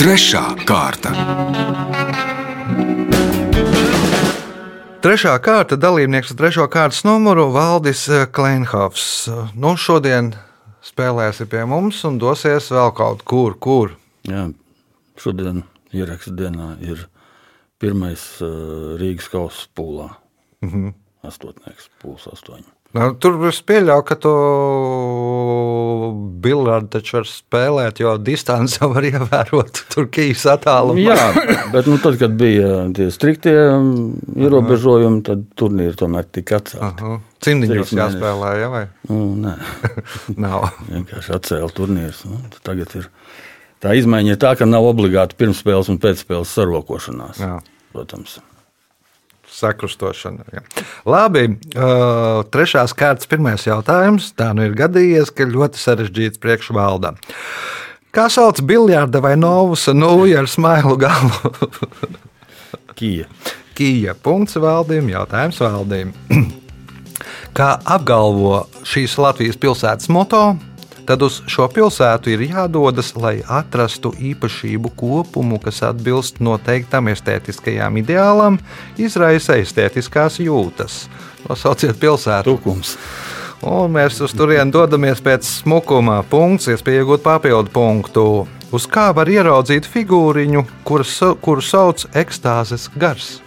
Trešā 0.00 0.44
kārta. 0.68 1.14
Trešā 5.04 5.32
kārta 5.44 5.78
dalībnieks 5.80 6.34
ar 6.34 6.40
trešo 6.42 6.68
kārtas 6.72 7.02
numuru 7.08 7.48
Valdis 7.56 8.04
Klimhovs. 8.36 9.30
Nu, 9.56 9.74
šodien 9.80 10.34
spēlēsi 10.84 11.48
pie 11.48 11.64
mums 11.68 12.04
un 12.04 12.20
dosies 12.20 12.68
vēl 12.72 12.92
kaut 12.96 13.24
kur, 13.24 13.56
kur. 13.56 13.96
Jā, 14.28 14.46
šodien 15.20 15.62
ieraksta 15.94 16.34
dienā 16.34 16.74
ir 16.84 17.06
pirmais 17.82 18.22
uh, 18.42 18.94
Rīgas 19.00 19.30
kausa 19.32 19.68
pūlā. 19.76 20.10
Mm 20.64 20.70
-hmm. 20.70 20.94
Astotnieks, 21.24 21.90
pūls 22.02 22.28
astoņi. 22.28 22.68
Nu, 22.94 23.08
tur 23.18 23.40
es 23.48 23.56
pieļauju, 23.66 24.02
ka 24.06 24.14
tu 24.22 24.32
biljardu 26.44 26.92
taču 26.94 27.16
var 27.16 27.24
spēlēt, 27.26 27.98
jo 28.04 28.12
distance 28.22 28.78
jau 28.78 28.90
var 28.94 29.06
ievērot. 29.08 29.80
Tur 29.90 30.06
kīs 30.14 30.44
attālumā. 30.50 31.02
Jā, 31.08 31.46
bet 31.72 31.88
nu, 31.90 31.98
tad, 32.02 32.20
kad 32.20 32.36
bija 32.38 32.84
tie 32.94 33.08
striktie 33.14 33.54
um, 33.72 34.14
ierobežojumi, 34.38 35.24
tad 35.26 35.42
turnīri 35.58 35.98
tomēr 35.98 36.28
tika 36.30 36.60
atcelti. 36.62 37.16
Cimdiņos 37.44 37.96
jāspēlē, 37.98 38.52
ja 38.62 38.70
vai? 38.70 38.84
Nu, 39.10 39.26
nē, 39.42 39.56
Nav. 40.46 40.70
vienkārši 40.86 41.34
atcēla 41.40 41.74
turnīrus. 41.74 42.22
Nu, 42.30 42.38
tagad 42.62 42.94
ir 43.00 43.10
tā 43.84 43.94
izmaiņa, 43.98 44.34
ir 44.34 44.40
tā, 44.40 44.54
ka 44.58 44.68
nav 44.68 44.88
obligāti 44.88 45.36
pirmspēles 45.38 45.92
un 45.92 46.00
pēcspēles 46.02 46.56
sarokošanās. 46.56 47.40
Jā. 47.44 47.60
Protams. 47.94 48.40
Sakrustošana. 49.54 50.48
Jā. 50.50 50.62
Labi, 51.06 51.44
uh, 51.52 52.42
trešās 52.50 52.94
kārtas 52.98 53.30
pirmais 53.30 53.62
jautājums. 53.68 54.32
Tā 54.34 54.50
nu 54.56 54.66
ir 54.66 54.74
gadījies, 54.78 55.30
ka 55.30 55.46
ļoti 55.46 55.78
sarežģīts 55.78 56.42
priekšvalda. 56.42 57.14
Kā 58.14 58.26
sauc 58.30 58.60
biljarda 58.66 59.22
vai 59.22 59.34
novus 59.38 59.86
nūju 59.90 60.40
ar 60.42 60.50
smailu 60.50 60.98
galu? 60.98 61.54
Kija. 62.98 63.30
Kija. 63.74 64.14
Punkts 64.14 64.58
valdīm, 64.58 65.10
jautājums 65.10 65.58
valdīm. 65.62 66.12
Kā 67.58 67.72
apgalvo 67.86 68.64
šīs 68.86 69.14
Latvijas 69.22 69.58
pilsētas 69.62 70.10
moto, 70.10 70.44
tad 71.06 71.22
uz 71.22 71.40
šo 71.50 71.68
pilsētu 71.72 72.32
ir 72.32 72.46
jādodas, 72.48 73.12
lai 73.16 73.38
atrastu 73.48 74.14
īpašību 74.16 74.92
kopumu, 74.96 75.60
kas 75.62 75.82
atbilst 75.90 76.40
noteiktam 76.40 77.08
estētiskajam 77.12 78.00
ideālam, 78.00 78.58
izraisa 78.98 79.58
estētiskās 79.60 80.40
jūtas. 80.42 81.04
Nosauciet 81.48 82.00
pilsētu. 82.00 82.54
Tukums. 82.54 82.96
Un 83.64 83.92
mēs 83.94 84.18
uz 84.24 84.32
turieni 84.36 84.72
dodamies 84.72 85.22
pēc 85.24 85.46
smukuma. 85.62 86.22
Punkts, 86.28 86.68
iespēja 86.72 87.04
iegūt 87.04 87.24
papildu 87.24 87.72
punktu. 87.72 88.26
Uz 88.74 88.88
kā 88.90 89.10
var 89.14 89.30
ieraudzīt 89.30 89.86
figūriņu, 89.86 90.64
kuru, 90.84 91.04
sa- 91.04 91.34
kuru 91.40 91.62
sauc 91.62 92.06
ekstāzes 92.12 92.90
gars? 92.98 93.43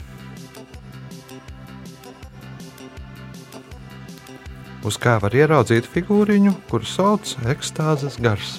Uz 4.86 4.98
kā 5.02 5.18
var 5.22 5.34
ieraudzīt 5.34 5.88
figūriņu, 5.90 6.54
kuru 6.70 6.86
sauc 6.86 7.34
ekstāzes 7.50 8.20
gars? 8.22 8.58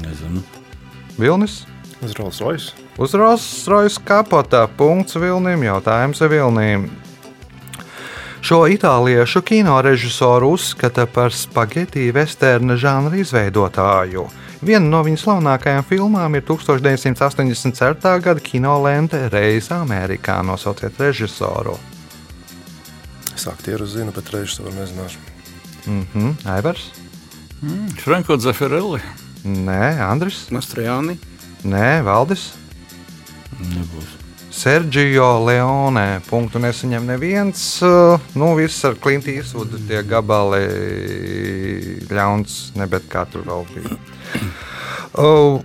Nezinu. 0.00 0.40
Vilnis? 1.20 1.64
Uz 2.00 2.14
Rolls 2.16 2.40
Royce. 2.40 2.72
Uz 3.00 3.12
Rolls-Royce 3.16 4.00
kapotā 4.04 4.64
punkts 4.76 5.16
Vilnim, 5.20 5.62
jautājums 5.64 6.20
Vilnim. 6.28 6.88
Šo 8.40 8.64
itāliešu 8.72 9.42
kino 9.44 9.76
režisoru 9.84 10.54
uzskata 10.56 11.04
par 11.06 11.32
spaghetti 11.32 12.08
vesterna 12.12 12.76
žanra 12.80 13.20
izveidotāju. 13.20 14.24
Viena 14.64 14.88
no 14.88 15.02
viņa 15.04 15.20
slavenākajām 15.20 15.84
filmām 15.88 16.36
ir 16.36 16.44
1984. 16.48 18.16
gada 18.24 18.40
kino 18.40 18.78
lente 18.84 19.20
Reize 19.32 19.76
Amerikā. 19.76 20.40
Nosauciet 20.44 21.00
režisoru. 21.00 21.76
Es 23.34 23.46
aktieru 23.50 23.86
zinu, 23.86 24.12
bet 24.14 24.30
režisoru 24.34 24.72
nezināšu. 24.76 25.18
Mhm, 25.86 26.32
Aivars? 26.44 26.90
Mm, 27.62 27.90
Franko 28.00 28.36
Zeferelli. 28.40 29.00
Nē, 29.44 30.00
Andris? 30.04 30.46
Mastrojāni. 30.52 31.16
Nē, 31.64 32.02
Valdis? 32.04 32.50
Nebūs. 33.60 34.16
Sergio 34.50 35.28
Leone. 35.44 36.20
Punktu 36.28 36.60
nesaņem 36.60 37.06
neviens. 37.06 37.62
Nu, 38.34 38.50
viss 38.58 38.84
ar 38.84 38.96
Klimtu 39.00 39.32
Īsvudu 39.32 39.80
tie 39.88 40.02
gabali 40.04 40.64
ļauns, 42.10 42.74
ne 42.76 42.88
bet 42.90 43.06
kā 43.12 43.24
tur 43.30 43.46
vēl 43.46 43.64
bija. 43.72 44.00
Uh, 45.14 45.62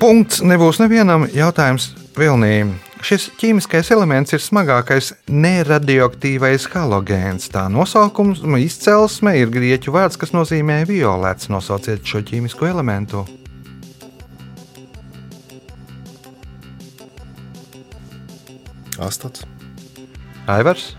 Punkts 0.00 0.42
nebūs 0.44 0.80
nevienam 0.82 1.28
jautājums 1.32 1.92
Vilnīm. 2.16 2.74
Šis 3.04 3.28
ķīmiskais 3.40 3.90
elements 3.94 4.32
ir 4.32 4.40
smagākais 4.42 5.12
neradioaktīvais 5.28 6.68
halogēns. 6.72 7.50
Tā 7.52 7.66
nosaukums 7.72 8.40
izcelsme 8.62 9.36
ir 9.40 9.52
grieķu 9.52 9.94
vārds, 9.94 10.18
kas 10.20 10.32
nozīmē 10.36 10.82
violets. 10.88 11.50
Nosauciet 11.52 12.06
šo 12.06 12.24
ķīmisko 12.26 12.70
elementu. 12.70 13.26
Astats. 18.96 19.44
Aivars, 20.48 20.94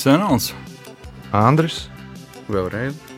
Ksenons. 0.00 0.54
Andris. 1.34 1.90
Vēlreiz. 2.48 3.09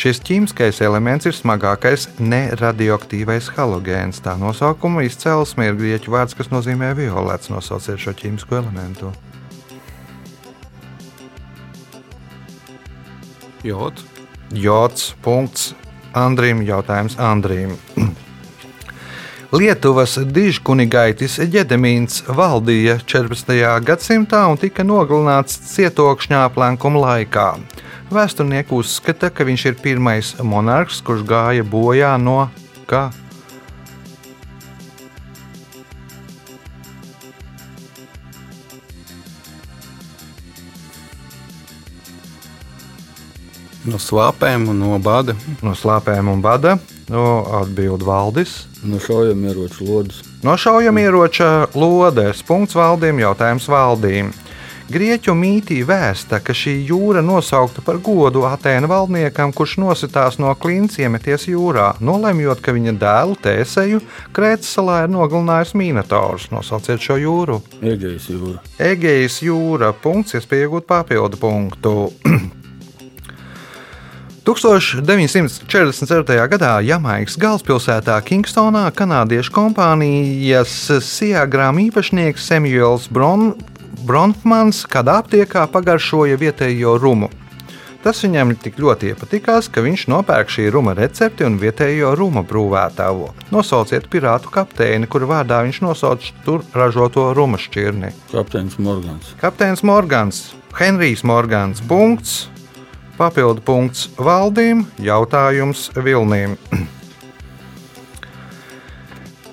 Šis 0.00 0.16
ķīmiskais 0.24 0.78
elements 0.80 1.26
ir 1.28 1.34
smagākais 1.36 2.06
neradioaktīvais 2.24 3.50
halogēns. 3.52 4.22
Tā 4.24 4.32
nosaukuma 4.40 5.02
izcelsme 5.04 5.66
ir 5.68 5.74
grieķu 5.76 6.14
vārds, 6.14 6.32
kas 6.38 6.48
nozīmē 6.48 6.94
violets. 6.96 7.50
Nosauciet 7.52 8.00
šo 8.00 8.14
ķīmisko 8.16 8.56
elementu. 8.62 9.10
Jods. 13.60 14.06
Jods. 14.56 15.10
Punkts 15.20 15.74
Andrim. 16.16 16.64
Jautājums 16.64 17.18
Andrim. 17.20 17.76
Lietuvas 19.60 20.16
dižkunigaitis 20.32 21.36
Ģedemīns 21.52 22.22
valdīja 22.40 22.96
14. 23.04 23.52
gadsimtā 23.84 24.46
un 24.48 24.56
tika 24.64 24.80
nogalināts 24.80 25.60
cietokšņā 25.74 26.46
aplenkuma 26.48 27.04
laikā. 27.04 27.50
Vēsturnieki 28.10 28.74
uzskata, 28.74 29.28
ka 29.30 29.44
viņš 29.46 29.64
ir 29.70 29.76
pirmais 29.78 30.32
monarhs, 30.42 30.98
kurš 31.06 31.22
gāja 31.22 31.62
bojā 31.62 32.16
no 32.18 32.48
kā? 32.90 33.08
No 43.86 43.96
svāpēm 44.02 44.66
un 44.68 44.82
no 44.82 44.98
bada. 44.98 45.32
No 45.62 45.72
slāpēm 45.78 46.28
un 46.34 46.42
bada. 46.42 46.74
No 47.08 47.46
atbild 47.62 48.02
valdis. 48.04 48.66
No 48.82 48.98
šaujamieroču 49.00 49.86
lodes. 49.86 50.20
No 50.42 50.58
šaujamieroča 50.58 51.70
lodes. 51.78 52.42
Punkts 52.46 52.76
valdīm, 52.76 53.22
jautājums 53.22 53.70
valdīm. 53.70 54.34
Grieķu 54.90 55.36
mītī 55.38 55.76
vēsta, 55.86 56.40
ka 56.42 56.50
šī 56.50 56.72
jūra 56.88 57.20
nosaukta 57.22 57.78
par 57.86 58.00
godu 58.02 58.42
Atēnu 58.48 58.88
valdniekam, 58.90 59.52
kurš 59.54 59.76
nositās 59.78 60.40
no 60.42 60.50
klints 60.58 60.98
iemeties 60.98 61.46
jūrā, 61.46 61.92
nolemjot, 62.02 62.58
ka 62.58 62.74
viņa 62.74 62.96
dēlu 62.98 63.38
Tēseju 63.38 64.02
Krētas 64.34 64.74
salā 64.74 65.04
ir 65.04 65.14
nogalinājis 65.14 65.76
Mīnators. 65.78 66.48
Nosauciet 66.50 67.06
šo 67.06 67.20
jūru. 67.22 67.60
Egejas 67.78 68.26
jūra. 68.32 68.58
Egejas 68.82 69.38
jūra. 69.46 69.92
Punkts, 69.94 70.34
iespēja 70.40 70.66
iegūt 70.66 70.90
papildu 70.90 71.38
punktu. 71.38 71.94
1947. 74.50 76.34
gadā 76.50 76.72
Jamaikas 76.82 77.36
galvaspilsētā 77.38 78.16
Kingstonā 78.26 78.88
kanādiešu 78.96 79.52
kompānijas 79.54 80.72
Siagrām 81.06 81.78
īpašnieks 81.84 82.48
Samuels 82.50 83.06
Bron, 83.12 83.52
Bronfmans 84.06 84.86
kādā 84.88 85.18
aptiekā 85.20 85.66
pagaršoja 85.72 86.38
vietējo 86.40 86.96
rumu. 87.00 87.28
Tas 88.00 88.22
viņam 88.24 88.54
tik 88.56 88.78
ļoti 88.80 89.10
iepatikās, 89.12 89.66
ka 89.68 89.82
viņš 89.84 90.06
nopērk 90.08 90.48
šī 90.48 90.70
ruma 90.72 90.94
recepti 90.96 91.44
un 91.44 91.58
vietējo 91.60 92.14
ruma 92.16 92.40
brūvētāvo. 92.48 93.28
Nosauciet 93.52 94.06
pirātu 94.08 94.48
kapteini, 94.54 95.08
kuru 95.10 95.28
vārdā 95.28 95.58
viņš 95.66 95.82
nosauc 95.84 96.30
tur 96.46 96.64
ražoto 96.72 97.26
ruma 97.36 97.60
šķirni. 97.60 98.14
Kapteinis 98.32 98.78
Morgans. 98.80 99.34
Kapteinis 99.42 99.84
Morgans, 99.84 100.40
Henrijs 100.78 101.26
Morgans. 101.28 101.84
Punkts. 101.84 102.46
Papildu 103.20 103.60
punkts 103.60 104.06
valdīm, 104.16 104.86
jautājums 104.96 105.90
Vilnīm. 105.92 106.56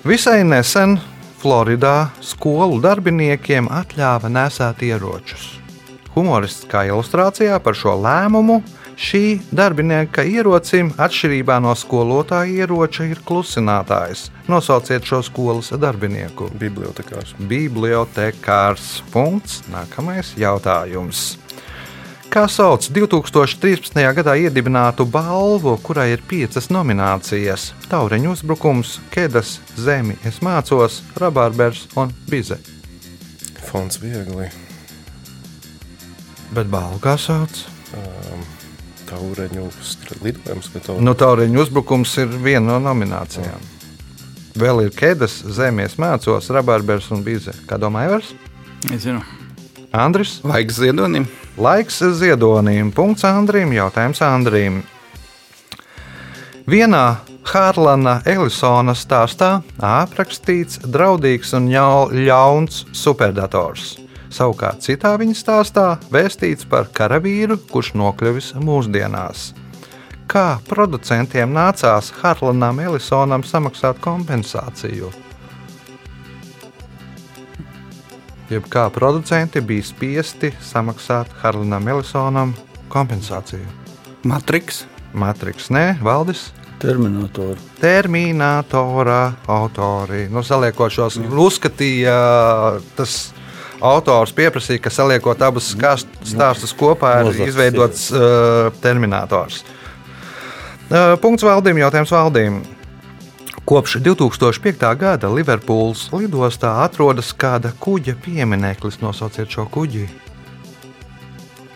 Visai 0.08 0.40
nesen 0.48 0.96
Floridā 1.38 2.08
skolu 2.24 2.80
darbiniekiem 2.82 3.68
atļāva 3.70 4.26
nesēt 4.32 4.82
ieročus. 4.88 5.52
Humoristiskā 6.16 6.82
ilustrācijā 6.88 7.60
par 7.62 7.78
šo 7.78 7.94
lēmumu 8.02 8.58
šī 8.98 9.38
darbinieka 9.54 10.24
ierocim, 10.26 10.90
atšķirībā 10.98 11.60
no 11.62 11.76
skolotāja 11.78 12.64
ieroča, 12.64 13.06
ir 13.06 13.22
klusinātājs. 13.22 14.28
Nosauciet 14.50 15.06
šo 15.06 15.22
skolas 15.22 15.70
darbinieku. 15.78 16.50
Bibliotekārs. 16.58 17.36
Bibliotekārs. 17.38 18.96
Punkts. 19.14 19.62
Nākamais 19.70 20.34
jautājums. 20.40 21.36
Kā 22.28 22.42
sauc 22.52 22.84
2013. 22.92 23.96
gadā 24.18 24.34
iedibinātu 24.36 25.06
balvu, 25.08 25.78
kurai 25.80 26.10
ir 26.12 26.20
piecas 26.28 26.68
nominācijas- 26.68 27.70
Taureņu 27.90 28.34
uzbrukums, 28.34 28.98
Kedas, 29.10 29.58
Zemi, 29.76 30.16
Es 30.24 30.40
mācos, 30.44 31.00
Rabārbers 31.16 31.86
un 31.96 32.12
Bize. 32.28 32.58
Fonds 33.70 33.96
viegli. 33.98 34.50
Bet 36.52 36.66
balvu 36.68 37.00
kā 37.00 37.16
sauc? 37.18 37.64
Taureņu 39.08 39.70
str- 39.82 40.20
lidojums, 40.22 40.68
ka 40.72 40.78
to 40.80 41.00
Nu, 41.00 41.14
Taureņu 41.14 41.64
uzbrukums 41.64 42.18
ir 42.18 42.26
viena 42.28 42.78
no 42.78 42.94
nominācijām. 42.94 43.60
Vēl 44.54 44.84
ir 44.84 44.90
Kedas, 44.90 45.42
Zemi, 45.46 45.82
Es 45.84 45.94
mācos, 45.96 46.50
Rabārbers 46.50 47.10
un 47.10 47.22
Bize. 47.22 47.52
Kā 47.66 47.78
domā 47.78 48.04
Evers? 48.04 48.34
Nezinu. 48.84 49.22
Andris? 49.92 50.40
Laiks 50.44 50.76
ziedonim. 50.76 51.26
Laiks 51.56 52.02
ziedonim. 52.18 52.92
Punkts 52.92 53.24
Andrim. 53.24 53.72
Jautājums 53.72 54.20
Andrim. 54.22 54.82
Vienā 56.68 57.16
Hārlana 57.48 58.18
Ellisona 58.28 58.92
stāstā 58.92 59.62
aprakstīts 59.80 60.82
draudīgs 60.84 61.54
un 61.56 61.70
ļauns 61.72 62.82
superdators. 62.92 63.94
Savukārt 64.28 64.84
citā 64.84 65.14
viņa 65.16 65.36
stāstā 65.38 65.86
vēstīts 66.12 66.68
par 66.68 66.90
karavīru, 66.92 67.56
kurš 67.70 67.94
nokļuvis 67.96 68.50
mūsdienās. 68.60 69.54
Kā 70.28 70.58
producentiem 70.68 71.54
nācās 71.56 72.12
Hārlanam 72.20 72.84
Ellisonam 72.84 73.46
samaksāt 73.48 74.04
kompensāciju? 74.04 75.08
Jeb 78.48 78.64
kā 78.72 78.86
producenti 78.92 79.60
bija 79.60 79.84
spiesti 79.84 80.48
samaksāt 80.64 81.28
Harlanam 81.42 81.88
Ellisonam 81.92 82.54
kompensāciju. 82.88 83.66
Matriks. 84.24 84.86
Matriks, 85.12 85.68
nē, 85.72 85.98
Valdis. 86.04 86.46
Terminatoru. 86.78 87.58
Terminatorā 87.80 89.32
autori. 89.50 90.28
Nu, 90.32 90.44
saliekot 90.46 90.92
šos, 90.94 91.18
uzskatīja 91.18 92.14
tas 92.96 93.16
autors, 93.84 94.32
pieprasīja, 94.36 94.80
ka 94.84 94.92
saliekot 94.92 95.42
abus 95.42 95.72
skāst- 95.74 96.20
stāstus 96.26 96.72
kopā, 96.76 97.18
ir 97.28 97.48
izveidots 97.48 98.08
uh, 98.14 98.70
terminators. 98.82 99.60
Uh, 100.88 101.16
punkts 101.20 101.44
valdīm, 101.44 101.82
jautājums 101.82 102.14
valdīm. 102.14 102.62
Kopš 103.68 103.98
2005. 104.00 104.80
gada 104.96 105.28
Liverpūles 105.28 106.06
lidostā 106.16 106.70
atrodas 106.86 107.34
kāda 107.36 107.68
kuģa 107.76 108.14
piemineklis. 108.24 108.96
Nosauciet 109.02 109.52
šo 109.52 109.66
kuģi. 109.68 110.06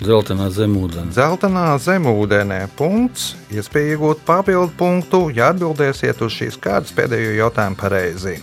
Zeltenā 0.01 0.47
zemūdens. 0.57 1.13
Zeltenā 1.19 1.67
zemūdenē. 1.77 2.63
Punkts. 2.79 3.35
Iespēja 3.53 3.99
iegūt 3.99 4.25
papildu 4.25 4.73
punktu, 4.81 5.21
ja 5.37 5.51
atbildēsiet 5.53 6.25
uz 6.25 6.33
šīs 6.39 6.57
kārtas 6.57 6.97
pēdējo 6.97 7.37
jautājumu 7.43 7.81
pareizi. 7.85 8.39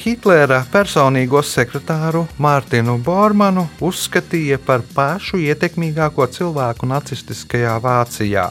Hitlera 0.00 0.64
personīgo 0.72 1.44
sekretāru 1.44 2.24
Mārtiņu 2.40 2.96
Bormanu 3.04 3.68
uzskatīja 3.84 4.56
par 4.56 4.80
pašu 4.96 5.44
ietekmīgāko 5.52 6.32
cilvēku 6.32 6.88
nacistiskajā 6.96 7.76
Vācijā 7.84 8.48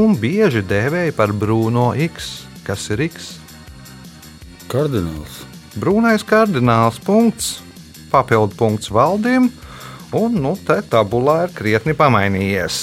un 0.00 0.16
bieži 0.16 0.64
dēvēja 0.64 1.12
par 1.12 1.36
Bruno 1.36 1.90
X. 2.08 2.47
Kas 2.68 2.82
ir 2.92 3.00
X? 3.06 3.38
Kardināls. 4.68 5.38
Brūnais 5.80 6.20
kardināls 6.28 6.98
punkts, 7.00 7.62
papildu 8.12 8.58
punkts 8.58 8.90
valdīm, 8.92 9.46
un 10.12 10.34
nu, 10.36 10.52
te 10.68 10.76
tabulā 10.92 11.46
ir 11.46 11.54
krietni 11.56 11.94
pamainījies. 11.96 12.82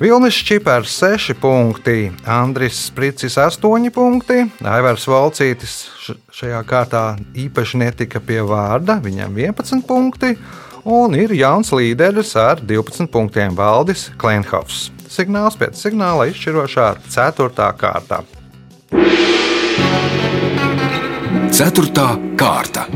Vilnis 0.00 0.36
Čipars 0.44 0.92
6 1.00 1.32
punkti, 1.40 2.10
Andris 2.28 2.82
Spricis 2.90 3.38
8 3.40 3.88
punkti, 3.92 4.42
Aivars 4.68 5.06
Valcītis 5.08 5.78
šajā 6.36 6.60
kārtā 6.68 7.04
īpaši 7.36 7.80
netika 7.80 8.20
pie 8.20 8.42
vārda, 8.44 8.98
viņam 9.00 9.36
11 9.36 9.86
punkti, 9.88 10.34
un 10.84 11.16
ir 11.16 11.32
jauns 11.36 11.72
līderis 11.72 12.34
ar 12.36 12.60
12 12.60 13.08
punktiem 13.12 13.56
Valdis 13.56 14.10
Klenhofs. 14.20 14.90
Signāls 15.08 15.56
pēc 15.56 15.80
signāla 15.88 16.28
izšķirošā 16.32 16.90
4. 17.08 17.70
kārtā. 17.80 18.20
Ceturtā 21.60 22.14
kārta. 22.40 22.86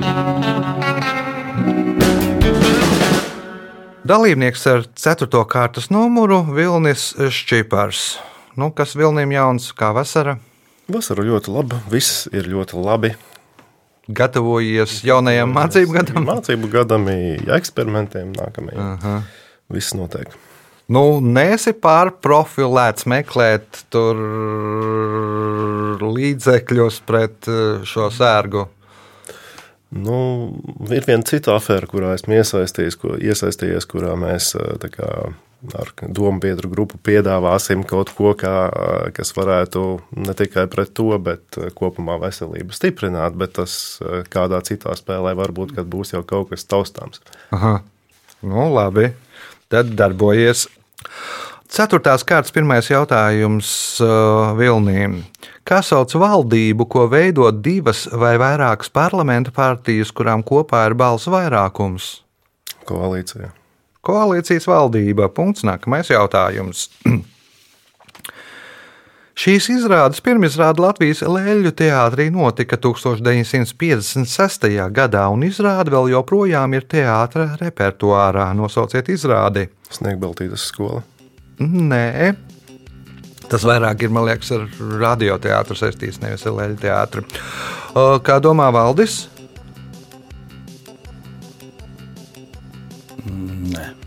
Dalībnieks 4.09 4.63
ar 4.73 4.87
4. 4.97 5.43
kārtas 5.53 5.91
numuru 5.93 6.39
Vilnis 6.49 7.11
Šķipars. 7.13 8.07
Nu, 8.57 8.71
kas 8.73 8.95
Vilnim 8.97 9.35
jauns 9.37 9.69
kā 9.77 9.91
vasara? 9.93 10.39
Vasara 10.89 11.27
ļoti 11.29 11.53
laba, 11.53 11.83
viss 11.93 12.25
ir 12.33 12.49
ļoti 12.49 12.81
labi. 12.81 13.13
Gatavojies 14.09 15.03
jaunajam 15.05 15.53
mācību 15.61 15.99
gadam? 15.99 16.25
Mācību 16.33 16.73
gadam, 16.73 17.13
eksperimentiem 17.61 18.33
nākamajam. 18.33 18.97
-huh. 19.05 19.23
Viss 19.77 19.93
notiek. 19.93 20.33
Nu, 20.93 21.05
nesi 21.25 21.73
pārprofilēts 21.73 23.07
meklēt 23.09 23.85
tur 23.93 24.19
līdzekļus 26.05 27.01
pret 27.09 27.49
eh, 27.49 27.85
šo 27.89 28.11
sērgu. 28.13 28.67
Nu, 29.95 30.19
ir 30.91 31.07
viena 31.07 31.25
cita 31.25 31.55
afēra, 31.55 31.89
kurā 31.89 32.13
esmu 32.19 32.37
iesaistījies, 32.41 32.99
ko, 33.01 33.15
iesaistījies 33.17 33.89
kurā 33.89 34.13
mēs 34.19 34.51
eh, 34.59 34.87
kā, 34.93 35.11
ar 35.81 35.93
domu 36.05 36.43
biedru 36.45 36.69
grupu 36.69 37.01
piedāvāsim 37.01 37.87
kaut 37.89 38.13
ko, 38.19 38.35
kā, 38.37 38.55
eh, 38.69 39.09
kas 39.17 39.33
varētu 39.39 39.87
ne 40.21 40.37
tikai 40.37 40.67
pret 40.69 40.93
to, 40.93 41.15
bet 41.17 41.61
kopumā 41.79 42.19
veselību 42.27 42.77
stiprināt. 42.77 43.41
Bet 43.41 43.57
tas 43.61 43.79
kādā 44.35 44.61
citā 44.69 44.93
spēlē 45.01 45.33
varbūt 45.41 45.79
kad 45.79 45.89
būs 45.89 46.13
jau 46.13 46.25
kaut 46.29 46.53
kas 46.53 46.69
taustāms. 46.69 47.25
Aha. 47.57 47.79
Nu, 48.45 48.69
labi. 48.69 49.15
Tad 49.73 49.95
darbojies. 49.99 50.67
Ceturtās 51.75 52.23
kārtas 52.23 52.55
pirmais 52.55 52.87
jautājums 52.91 53.69
uh, 54.05 54.53
Vilnīm. 54.59 55.23
Kā 55.67 55.81
sauc 55.83 56.13
valdību, 56.21 56.87
ko 56.87 57.07
veido 57.11 57.49
divas 57.51 58.05
vai 58.13 58.37
vairākas 58.39 58.93
parlamenta 58.95 59.51
partijas, 59.55 60.13
kurām 60.15 60.45
kopā 60.47 60.85
ir 60.91 60.95
balsu 61.01 61.33
vairākums? 61.35 62.11
Koalīcijā. 62.87 63.51
Koalīcijas 64.05 64.69
valdība. 64.69 65.31
Punkts. 65.33 65.65
Nākamais 65.67 66.13
jautājums. 66.13 66.91
Šīs 69.35 69.67
izrādes 69.73 70.23
pirmizrāde 70.23 70.79
Latvijas 70.79 71.25
Lēļu 71.27 71.73
teātrī 71.75 72.29
notika 72.31 72.77
1956. 72.79 74.69
gadā, 74.95 75.25
un 75.35 75.43
izrāde 75.43 75.91
vēl 75.91 76.13
joprojām 76.13 76.77
ir 76.79 76.87
teātras 76.87 77.57
repertuārā. 77.59 78.47
Nosauciet 78.55 79.11
izrādi. 79.11 79.67
Sniegbeltītas 79.91 80.69
skola. 80.71 81.03
Nē, 81.59 82.31
tas 83.51 83.67
vairāk 83.67 84.07
ir, 84.07 84.15
man 84.15 84.29
liekas, 84.31 84.55
ar 84.55 84.71
radioteātru 85.03 85.75
saistīts, 85.83 86.23
nevis 86.23 86.47
ar 86.47 86.55
Lēļu 86.61 86.79
teātru. 86.87 87.27
Kā 88.23 88.39
domā 88.43 88.71
Valdis? 88.75 89.25
Nē, 93.27 93.83
nedomā. 93.83 94.04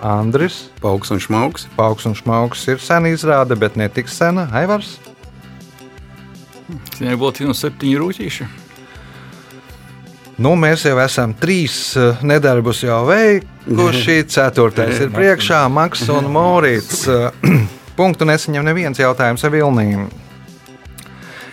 Andris, 0.00 0.70
Pauks 0.80 1.12
un 1.12 1.20
šmauks. 1.20 1.66
Pauks 1.76 2.06
un 2.08 2.16
Šmauks 2.16 2.66
ir 2.72 2.80
sena 2.80 3.12
izrāde, 3.12 3.56
bet 3.58 3.76
ne 3.76 3.88
tik 3.92 4.08
sena. 4.08 4.48
Aivars? 4.56 4.96
Viņai 6.98 7.16
būtu 7.20 7.48
no 7.48 7.56
septiņi 7.56 8.00
rūtīši. 8.00 8.48
Nu, 10.40 10.54
mēs 10.56 10.86
jau 10.88 10.96
esam 11.02 11.34
trīs 11.36 11.74
eh, 12.00 12.22
nedarbus 12.24 12.80
jau 12.86 13.02
veikuši. 13.10 14.22
Ceturtais 14.32 15.02
ir 15.04 15.12
priekšā, 15.12 15.66
Maks 15.68 16.06
un 16.08 16.30
Morits. 16.32 17.04
Eh, 17.08 17.50
Punktu 17.98 18.24
nesaņem 18.24 18.64
neviens 18.64 19.00
jautājums 19.02 19.44
ar 19.44 19.52
Vilnīm. 19.52 20.06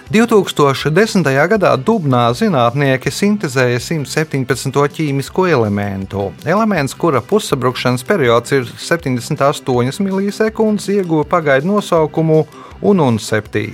2010. 0.07 1.27
gadā 1.51 1.73
Dubnā 1.75 2.29
zinātnieki 2.31 3.11
sintēzēja 3.11 3.81
117. 3.83 4.71
ķīmisko 4.95 5.49
elementu. 5.51 6.29
Elements, 6.47 6.95
kura 6.95 7.19
pussabrukšanas 7.19 8.05
periods 8.07 8.55
ir 8.55 8.63
78 8.71 9.99
milisekundes, 9.99 10.87
ieguva 10.95 11.27
pagaidu 11.27 11.73
nosaukumu 11.73 12.45
UNUN-7. 12.79 13.67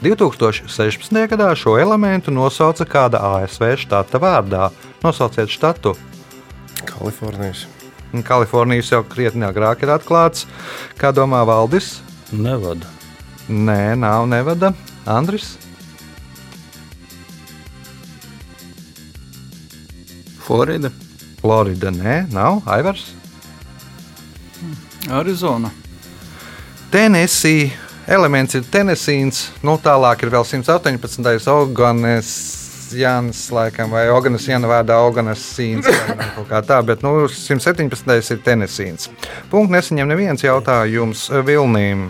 2016. 0.00 1.20
gadā 1.28 1.52
šo 1.52 1.76
elementu 1.76 2.32
nosauca 2.32 2.88
kāda 2.88 3.20
ASV 3.36 3.74
štata 3.84 4.16
vārdā. 4.24 4.70
Nosauciet 5.04 5.52
štatu. 5.52 5.98
Kalifornijas. 6.88 7.66
Un 8.16 8.24
Kalifornijas 8.24 8.94
jau 8.96 9.04
krietni 9.04 9.44
agrāk 9.44 9.84
ir 9.84 9.92
atklāts. 9.92 10.48
Kā 10.96 11.12
domā 11.12 11.44
Valdis? 11.44 11.98
Nevada. 12.32 12.88
Nē, 13.48 13.98
nav 14.00 14.24
nevada. 14.32 14.72
Andris? 15.08 15.56
Florida. 20.44 20.90
Florida, 21.40 21.90
nē, 21.90 22.26
nav. 22.32 22.62
Aivars? 22.66 23.14
Arizona. 25.08 25.70
Tennessee. 26.90 27.72
Elements 28.08 28.56
ir 28.56 28.64
Tennessīns. 28.72 29.48
Nu, 29.64 29.76
tālāk 29.80 30.24
ir 30.24 30.32
vēl 30.32 30.44
118. 30.44 31.52
Oganes. 31.52 32.32
Jānis, 32.88 33.42
laikam, 33.52 33.90
vai 33.92 34.06
Oganas 34.08 34.46
Jāna 34.48 34.64
vārdā 34.70 34.96
Oganas 35.04 35.42
Sīns, 35.44 35.84
vai 35.84 36.28
kaut 36.38 36.46
kā 36.48 36.62
tā, 36.64 36.78
bet 36.80 37.02
nu, 37.04 37.26
117. 37.28 38.32
ir 38.32 38.40
Tennessīns. 38.46 39.10
Punkts 39.52 39.74
nesaņem 39.74 40.08
neviens 40.08 40.46
jautājums 40.46 41.26
Vilnīm. 41.44 42.06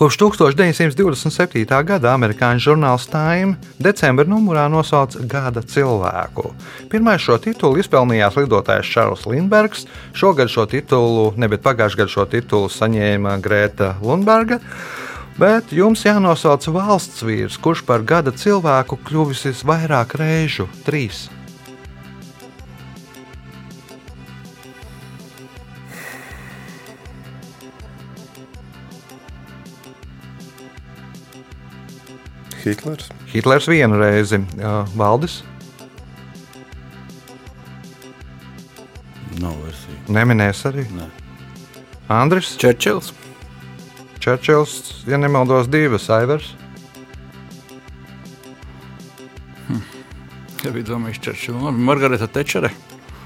Kopš 0.00 0.16
1927. 0.16 1.66
gada 1.84 2.14
amerikāņu 2.16 2.62
žurnāls 2.64 3.02
Time 3.12 3.58
decembra 3.76 4.24
numurā 4.24 4.62
nosauca 4.72 5.20
Gada 5.28 5.60
cilvēku. 5.60 6.54
Pirmais 6.88 7.20
šo 7.20 7.36
titulu 7.36 7.76
izpelnījās 7.82 8.38
lidotājs 8.40 8.88
Čārls 8.88 9.26
Lindbergs. 9.28 9.84
Šogad 10.16 10.48
šo 10.48 10.64
titulu, 10.72 11.34
ne 11.36 11.50
bet 11.52 11.60
pagājušajā 11.66 12.00
gadā 12.00 12.14
šo 12.14 12.24
titulu 12.32 12.70
saņēma 12.72 13.34
Grēta 13.44 13.90
Lundberga. 14.00 14.62
Bet 15.36 15.68
jums 15.76 16.06
jānosauc 16.08 16.64
valsts 16.72 17.20
vīrs, 17.20 17.60
kurš 17.60 17.84
par 17.84 18.00
gada 18.00 18.32
cilvēku 18.32 18.96
kļuvis 19.04 19.50
visvairāk 19.50 20.16
reižu- 20.16 20.64
trīs. 20.88 21.26
Hitlers. 32.64 33.08
Hitlers 33.32 33.68
vienu 33.68 33.98
reizi, 34.00 34.40
uh, 34.60 34.84
Valdis, 34.96 35.40
Nav 39.40 39.54
versija. 39.64 39.96
neminēs 40.08 40.64
arī. 40.68 40.84
Nē. 40.92 41.06
Andris, 42.10 42.56
Čerčils. 42.60 43.12
Čerčils, 44.20 45.04
ja 45.08 45.16
nemaldos, 45.16 45.68
divas, 45.70 46.10
Aivars. 46.10 46.50
Ja 50.60 50.70
bija 50.74 50.90
domājis, 50.90 51.22
Čerčila. 51.24 51.70
Margarita 51.72 52.26
Tečere. 52.28 52.68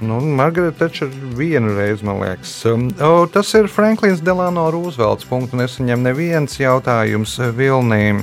Nu, 0.04 0.20
Margarita 0.20 0.84
taču 0.84 1.08
ir 1.08 1.12
vienu 1.38 1.72
reizi, 1.74 2.04
man 2.06 2.20
liekas. 2.22 2.52
Um, 2.70 2.88
o, 3.02 3.26
tas 3.26 3.50
ir 3.58 3.66
Franklins 3.70 4.22
Delano 4.22 4.68
Roosevelts. 4.70 5.26
Punktu 5.26 5.58
nesaņem 5.58 6.02
neviens 6.02 6.58
jautājums 6.60 7.34
Vilnīm. 7.56 8.22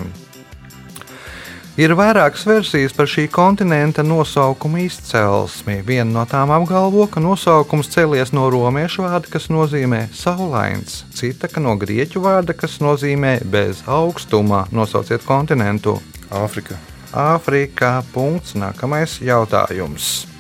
Ir 1.82 1.96
vairākas 1.98 2.44
versijas 2.46 2.94
par 2.94 3.08
šī 3.10 3.24
kontinenta 3.34 4.04
nosaukuma 4.06 4.84
izcelsmi. 4.84 5.80
Viena 5.88 6.12
no 6.12 6.26
tām 6.30 6.54
apgalvo, 6.54 7.08
ka 7.10 7.24
nosaukums 7.24 7.89
cēlies 7.89 8.36
no 8.38 8.44
romiešu 8.54 9.08
vārda, 9.08 9.32
kas 9.34 9.50
nozīmē 9.50 10.04
saulains, 10.13 11.00
cita 11.17 11.50
no 11.58 11.74
grieķu 11.82 12.22
vārda, 12.22 12.54
kas 12.54 12.78
nozīmē 12.86 13.39
bez 13.50 13.82
augstuma. 13.89 14.67
Nosauciet 14.70 15.26
kontinentu. 15.26 15.98
Āfrika. 16.30 16.78
Āfrikā. 17.17 17.96
Punkts. 18.13 18.54
Nākamais 18.54 19.17
jautājums. 19.26 20.31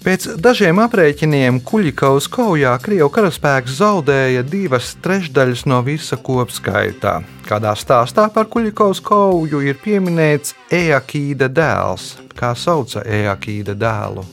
Pēc 0.00 0.24
dažiem 0.40 0.78
aprēķiniem 0.80 1.58
Kuļikaus 1.60 2.24
kaujā 2.32 2.70
Krievijas 2.80 3.12
karaspēks 3.12 3.74
zaudēja 3.82 4.40
divas 4.48 4.94
trešdaļas 5.04 5.66
no 5.68 5.82
visa 5.84 6.16
kopskaitā. 6.16 7.18
Kādā 7.44 7.74
stāstā 7.76 8.24
par 8.32 8.48
Kuļikaus 8.48 9.02
kauju 9.04 9.60
ir 9.60 9.76
pieminēts 9.82 10.54
Eakīda 10.72 11.50
dēls. 11.52 12.14
Kā 12.32 12.54
sauca 12.56 13.04
Eakīda 13.04 13.76
dēlu? 13.76 14.24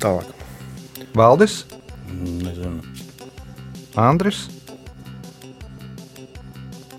Tālāk. 0.00 0.32
Valdis? 1.12 1.66
Nezinu. 2.08 2.80
Andris, 4.00 4.46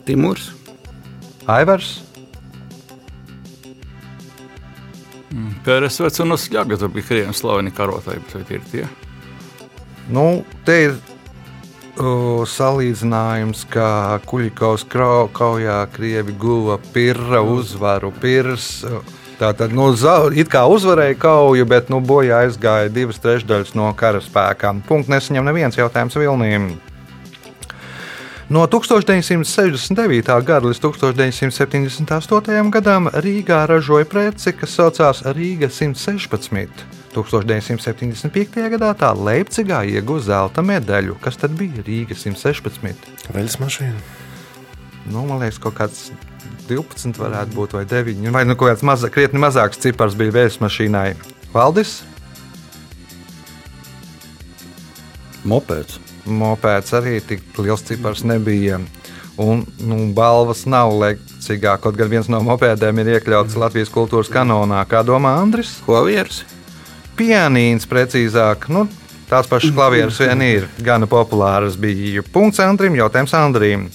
Timurs, 0.06 0.52
Aivars, 1.50 2.04
Pēres 5.65 5.98
un 6.22 6.36
Osļaga, 6.36 6.78
bija 6.93 7.08
krievi 7.08 7.34
slaveni 7.34 7.74
karotāji, 7.74 8.22
bet 8.22 8.36
vai 8.38 8.58
ir 8.58 8.69
tie? 8.72 8.86
Nu, 10.13 10.26
te 10.67 10.76
ir 10.89 10.93
uh, 10.93 12.43
salīdzinājums, 12.50 13.65
ka 13.72 14.19
Kuļikovs 14.30 14.86
krau- 14.91 15.32
kaujā 15.34 15.80
Krievi 15.96 16.36
guva 16.38 16.78
pirra 16.93 17.41
uzvaru. 17.41 18.12
Pirs, 18.22 18.84
uh, 18.86 19.02
Tātad, 19.34 19.74
nu, 19.74 19.89
it 20.38 20.48
kā 20.54 20.62
uzvarēja 20.69 21.17
kauju, 21.19 21.65
bet 21.67 21.89
nu, 21.89 21.98
bojā 22.06 22.43
aizgāja 22.46 22.91
divas 22.93 23.17
trešdaļas 23.19 23.74
no 23.76 23.89
karaspēkām. 23.98 24.84
Punkts 24.88 25.10
nesaņem 25.12 25.50
neviens 25.50 25.80
jautājums 25.80 26.15
Vilnīm. 26.15 26.69
No 28.54 28.68
1969. 28.70 30.28
gada 30.46 30.68
līdz 30.68 30.78
1978. 30.84 32.68
gadam 32.70 33.08
Rīgā 33.10 33.63
ražoja 33.66 34.06
preci, 34.06 34.54
kas 34.54 34.76
saucās 34.78 35.24
Rīga 35.26 35.72
116. 35.74 36.84
1975. 37.16 38.68
gadā 38.76 38.92
tā 39.00 39.10
Leipzigā 39.18 39.82
ieguva 39.89 40.22
zelta 40.22 40.62
medaļu. 40.62 41.18
Kas 41.24 41.42
tad 41.42 41.58
bija 41.58 41.82
Rīga 41.88 42.13
116? 42.13 43.10
Veļas 43.34 43.58
mašīna. 43.63 43.98
Nu, 45.10 45.26
man 45.26 45.42
liekas, 45.42 45.58
kaut 45.58 45.80
kāds 45.82 46.12
12 46.70 47.18
varētu 47.26 47.58
būt, 47.58 47.74
vai 47.80 47.88
9, 47.89 48.30
vai 48.38 48.46
nu, 48.46 48.54
kaut 48.54 48.76
kāds 48.76 48.86
maza, 48.86 49.10
krietni 49.10 49.42
mazāks 49.42 49.82
cipars 49.82 50.13
bija 50.20 50.38
vējas 50.38 50.62
mašīnai. 50.62 51.10
Valdis, 51.58 52.04
Mopēds. 55.42 56.12
Mopēds 56.25 56.93
arī 56.97 57.19
tik 57.25 57.43
liels 57.59 57.83
cipars 57.88 58.23
nebija. 58.27 58.79
Un 59.41 59.63
nu, 59.81 59.99
balvas 60.13 60.67
nav 60.69 60.93
lekcīgā, 61.01 61.79
kaut 61.81 61.97
gan 61.97 62.12
viens 62.12 62.29
no 62.29 62.43
mopēdiem 62.45 62.99
ir 63.01 63.15
iekļauts 63.15 63.57
Latvijas 63.57 63.89
kultūras 63.93 64.29
kanonā. 64.29 64.83
Kā 64.86 65.01
domā 65.05 65.33
Andris? 65.41 65.79
Klavieris, 65.88 66.43
Pianīns 67.17 67.86
precīzāk. 67.89 68.69
Nu, 68.73 68.88
tās 69.29 69.49
pašas 69.49 69.73
klavieres 69.73 70.17
vien 70.21 70.41
ir 70.45 70.67
gana 70.81 71.09
populāras. 71.09 71.77
Bija 71.77 72.25
punkts 72.33 72.62
Andrim, 72.62 72.97
jautājums 72.97 73.33
Andrim. 73.38 73.88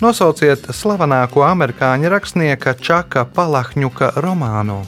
Nosauciet 0.00 0.68
slavenāko 0.74 1.44
amerikāņu 1.46 2.12
rakstnieka 2.12 2.76
Čaka 2.80 3.24
Palahņuka 3.36 4.14
romānu. 4.20 4.82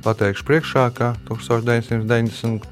Pateikšu 0.00 0.46
priekšā, 0.48 0.86
ka 0.96 1.12
1990. 1.28 2.64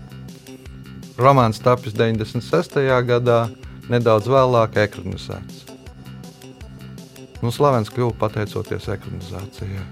romāns 1.21 1.61
tapis 1.61 1.93
96. 1.93 2.79
gadā, 3.05 3.41
nedaudz 3.93 4.31
vēlāk 4.33 4.79
ekranizēts. 4.81 5.67
Nu, 7.45 7.53
slavens 7.55 7.93
kļuva 7.93 8.17
pateicoties 8.19 8.88
ekranizācijai. 8.97 9.85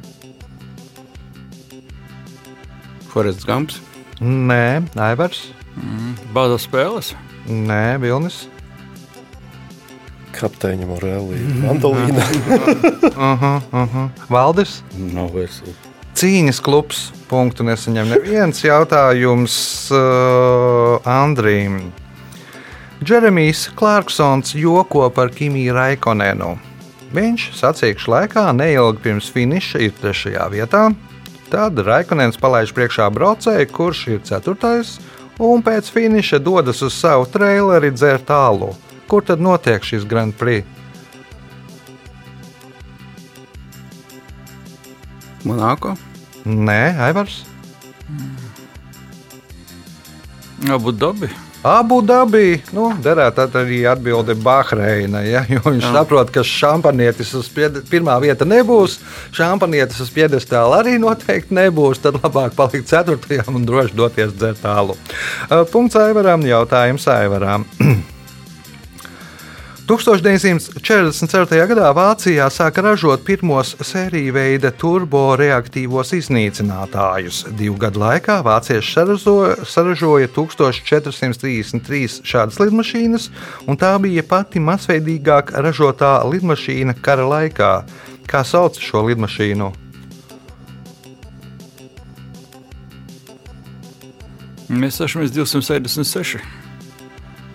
Forests 3.12 3.44
Gumps, 3.48 3.80
Nē, 4.20 4.80
Aivars, 4.96 5.50
Bāzes 6.32 6.64
spēles. 6.64 7.12
Nē, 7.46 7.98
Vilnis. 8.00 8.46
Kapteiņa 10.36 10.88
Morelī. 10.88 11.40
Mandolīna. 11.62 12.24
Uh 13.12 13.20
-huh, 13.40 13.60
uh 13.72 13.94
-huh. 13.94 14.08
Valdis. 14.28 14.82
Nav 14.96 15.32
versija. 15.34 15.95
Cīņas 16.16 16.62
klubs. 16.64 17.00
Punktu 17.28 17.64
nesaņem 17.66 18.08
neviens 18.14 18.62
jautājums 18.62 19.54
uh, 19.92 21.02
Andrīm. 21.04 21.90
Džeremijs 23.02 23.66
Clarksons 23.76 24.54
joko 24.56 25.10
par 25.12 25.28
Kimiju 25.34 25.74
Raikonenu. 25.76 26.54
Viņš 27.12 27.50
sacīkšu 27.58 28.12
laikā 28.14 28.46
neilgi 28.56 29.02
pirms 29.04 29.28
finiša 29.34 29.82
ir 29.84 29.92
trešajā 29.98 30.46
vietā. 30.54 30.86
Tad 31.52 31.82
Raikonens 31.84 32.40
palaiž 32.40 32.72
priekšā 32.78 33.10
braucēju, 33.12 33.68
kurš 33.76 34.06
ir 34.14 34.24
ceturtais, 34.24 34.96
un 35.36 35.60
pēc 35.66 35.90
finiša 35.92 36.40
dodas 36.40 36.80
uz 36.86 36.96
savu 36.96 37.28
traileri 37.28 37.92
dzert 37.92 38.24
tālu. 38.30 38.72
Kur 39.06 39.26
tad 39.26 39.44
notiek 39.44 39.84
šis 39.84 40.08
Grand 40.08 40.32
Prix? 40.38 40.75
Monako, 45.46 45.94
Nē, 46.46 46.94
Aivars. 47.02 47.40
Abu 50.70 50.92
dabi. 50.92 51.28
Abu 51.66 51.98
dabī, 52.06 52.60
nu, 52.70 52.92
derētu 53.02 53.34
tad 53.40 53.56
arī 53.58 53.80
atbildi 53.90 54.36
Bahreina. 54.38 55.24
Ja, 55.26 55.42
jo 55.50 55.64
viņš 55.64 55.88
Jā. 55.88 55.92
saprot, 55.96 56.30
ka 56.30 56.44
šampanietis 56.46 57.32
uz 57.34 57.48
pirmā 57.90 58.14
vieta 58.22 58.46
nebūs, 58.46 59.00
šampanietis 59.34 59.98
uz 60.04 60.12
piedestāla 60.14 60.84
arī 60.84 60.94
noteikti 61.02 61.56
nebūs. 61.58 62.04
Tad 62.04 62.20
labāk 62.22 62.54
palikt 62.54 62.92
ceturtajam 62.92 63.58
un 63.58 63.66
droši 63.66 63.98
doties 63.98 64.36
dzert 64.38 64.62
tālu. 64.62 64.94
Punkts 65.72 65.98
Aivaram, 65.98 66.46
jautājums 66.46 67.08
Aivaram. 67.10 67.66
1944. 69.86 71.66
gadā 71.70 71.92
Vācijā 71.94 72.48
sāka 72.50 72.82
ražot 72.82 73.20
pirmos 73.22 73.68
sēriju 73.86 74.32
veida 74.34 74.72
turboreaktīvos 74.74 76.10
iznīcinātājus. 76.16 77.44
Divu 77.54 77.76
gadu 77.84 78.02
laikā 78.02 78.40
vācieši 78.42 79.06
saražoja 79.70 80.26
1433 80.34 82.18
šādas 82.26 82.58
lidmašīnas, 82.64 83.30
un 83.70 83.78
tā 83.78 83.94
bija 84.02 84.26
pati 84.26 84.58
masveidīgāk 84.58 85.54
ražotā 85.54 86.18
lidmašīna 86.34 86.98
kara 86.98 87.30
laikā. 87.36 87.72
Kā 88.26 88.42
sauc 88.42 88.82
šo 88.82 89.06
lidmašīnu? 89.06 89.70
Mēs 94.66 94.98
esam 94.98 95.22
276. 95.30 96.55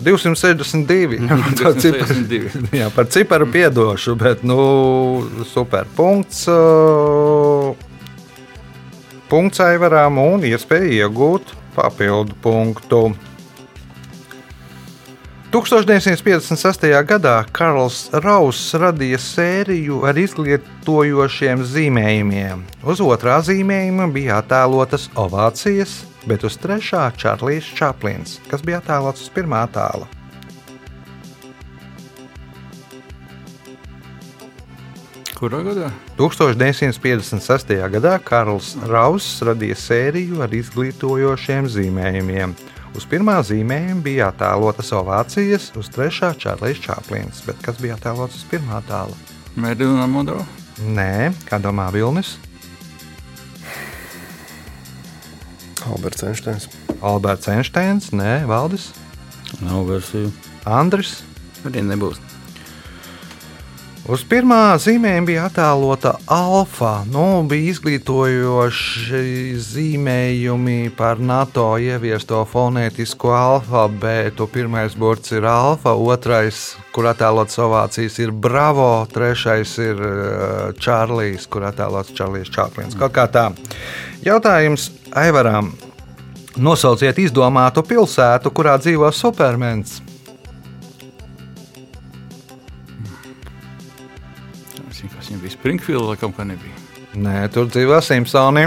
262. 0.04 1.18
To 1.58 1.74
ciparu- 1.82 2.20
262. 2.26 2.52
Jā, 2.82 2.90
par 2.96 3.10
ciparu 3.14 3.48
piedošu, 3.54 4.16
bet, 4.20 4.44
nu, 4.44 4.60
super. 5.54 5.86
Punkts. 5.98 6.46
Punkts 9.32 9.62
Aivaram 9.64 10.18
un 10.20 10.44
iespēja 10.44 11.06
iegūt 11.06 11.54
papildu 11.76 12.36
punktu. 12.44 13.12
1956. 15.52 16.86
gadā 17.04 17.42
Karls 17.52 18.06
Rauss 18.24 18.70
radīja 18.80 19.18
sēriju 19.20 19.98
ar 20.08 20.16
izglītojošiem 20.16 21.64
zīmējumiem. 21.68 22.62
Uz 22.88 23.02
otrā 23.04 23.42
zīmējuma 23.44 24.08
bija 24.16 24.38
attēlotas 24.40 25.10
ovācijas, 25.20 25.98
bet 26.30 26.46
uz 26.48 26.58
trešā 26.62 27.10
Čārlis 27.18 27.68
Čaplins, 27.78 28.40
kas 28.52 28.64
bija 28.66 28.82
attēlots 28.82 29.26
uz 29.26 29.32
pirmā 29.34 29.64
tēla. 29.74 30.10
Kurā 35.42 35.64
gadā? 35.66 35.88
1956. 36.20 37.72
gadā 37.96 38.12
Karls 38.22 38.76
Rauss 38.86 39.40
radīja 39.42 39.74
sēriju 39.74 40.44
ar 40.46 40.54
izglītojošiem 40.54 41.66
zīmējumiem. 41.66 42.54
Uz 42.94 43.08
pirmā 43.10 43.40
zīmējuma 43.48 44.06
bija 44.06 44.28
attēlotas 44.30 44.92
ovācijas, 44.94 45.72
uz 45.80 45.90
trešā 45.96 46.36
Čārlis 46.38 46.84
Čaplins, 46.84 47.42
bet 47.48 47.58
kas 47.66 47.82
bija 47.82 47.98
attēlots 47.98 48.38
uz 48.38 48.46
pirmā 48.52 48.84
tēla? 48.86 49.18
Mēdina 49.58 50.06
Monroe. 50.12 50.46
Nē, 50.82 51.32
kā 51.50 51.58
domā 51.64 51.90
Vilnis, 51.96 52.36
Alberts 55.92 56.24
Einsteins. 56.24 56.68
Alberts 57.02 57.48
Einsteins, 57.52 58.12
Nē, 58.16 58.46
Valdis, 58.48 58.92
Nav 59.62 59.86
versiju. 59.90 60.32
Andris. 60.66 61.24
arī 61.68 61.84
nebūs. 61.86 62.18
Uz 64.12 64.26
pirmā 64.28 64.74
zīmējuma 64.76 65.24
bija 65.24 65.44
attēlota 65.48 66.12
alfa. 66.36 67.06
Nu, 67.08 67.46
bija 67.48 67.70
izglītojoši 67.72 69.22
zīmējumi 69.64 70.90
par 70.98 71.22
NATO 71.24 71.70
ieviesto 71.80 72.42
fonētisko 72.52 73.32
alfabētu. 73.38 74.50
Pirmais 74.52 74.98
burts 75.00 75.32
ir 75.32 75.48
alfa, 75.48 75.96
otrais, 75.96 76.60
kur 76.92 77.08
attēlots 77.14 77.56
ovācijas, 77.64 78.20
ir 78.20 78.36
bravo, 78.36 78.90
trešais 79.16 79.78
ir 79.80 80.04
eh, 80.10 80.60
čārlis, 80.76 81.48
kur 81.48 81.70
attēlots 81.72 82.12
Čārlis 82.18 82.52
Čaplins. 82.52 83.00
Kaut 83.00 83.16
kā 83.16 83.30
tā. 83.32 83.48
Jautājums 84.28 84.92
Aivaram. 85.16 85.72
Nosauciet 86.60 87.24
izdomātu 87.24 87.88
pilsētu, 87.88 88.52
kurā 88.52 88.76
dzīvo 88.76 89.08
supermens. 89.16 90.02
Springfield, 95.62 96.08
laikam, 96.10 96.32
kā 96.34 96.42
nebija. 96.50 96.74
Nē, 97.22 97.46
tur 97.54 97.68
dzīvo 97.70 98.00
Simpsoni. 98.02 98.64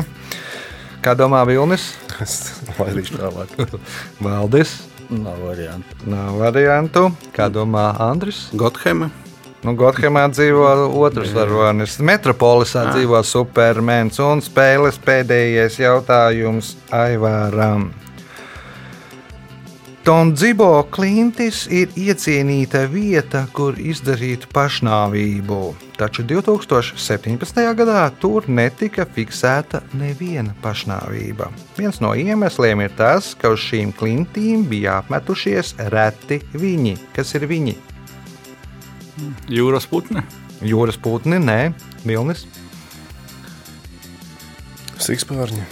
Kā 1.03 1.17
domā 1.19 1.41
Vilnis? 1.49 1.89
Es 2.23 2.53
laidīšu 2.79 3.19
tālāk. 3.19 3.51
Valdis. 4.25 4.77
Nav 5.11 5.43
variantu. 5.43 5.97
Nav 6.07 6.39
variantu. 6.39 7.03
Kā 7.35 7.49
domā 7.51 7.89
Andris? 7.99 8.47
Gothema. 8.55 9.11
Nu, 9.67 9.75
Gothemā 9.75 10.29
dzīvo 10.31 10.69
otrs 11.03 11.35
varonis. 11.35 11.99
Metropolisā 11.99 12.85
dzīvo 12.93 13.25
supermens 13.27 14.23
un 14.23 14.45
spēles 14.45 15.01
pēdējais 15.03 15.81
jautājums 15.83 16.77
Aivāram. 16.95 17.89
Tondzibo 20.07 20.85
klintis 20.95 21.65
ir 21.73 21.91
iecienīta 21.97 22.85
vieta, 22.93 23.49
kur 23.57 23.81
izdarīt 23.81 24.47
pašnāvību. 24.55 25.84
Taču 25.95 26.25
2017. 26.27 27.61
gadā 27.79 28.01
tur 28.19 28.49
netika 28.51 29.05
fiksēta 29.07 29.79
neviena 29.95 30.51
pašnāvība. 30.63 31.53
Viens 31.79 32.01
no 32.03 32.11
iemesliem 32.19 32.83
ir 32.83 32.97
tas, 32.99 33.31
ka 33.39 33.53
uz 33.55 33.63
šīm 33.63 33.93
klintīm 33.95 34.65
bija 34.67 34.97
apmetušies 35.05 35.77
reti 35.95 36.41
viņi. 36.59 36.97
Kas 37.15 37.31
ir 37.39 37.47
viņi? 37.47 37.77
Jūras 39.55 39.87
putne. 39.87 40.25
Jūras 40.65 40.99
putni, 40.99 41.39
nē, 41.39 41.75
vilnis, 42.03 42.47
Sikspārņi. 45.05 45.63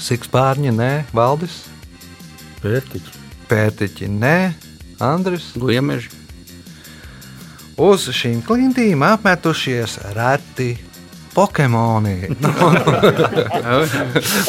sikspārņi, 0.00 0.70
nē, 0.74 0.92
valdis, 1.14 1.66
Pērtiķi. 2.62 3.10
pētiķi, 3.50 4.08
nē, 4.10 4.38
Andris. 4.98 5.52
Gliemeži. 5.54 6.08
Uz 7.76 8.06
šīm 8.08 8.38
klintīm 8.40 9.02
apmetušies 9.04 9.98
reti 10.16 10.78
Pokemoni. 11.36 12.24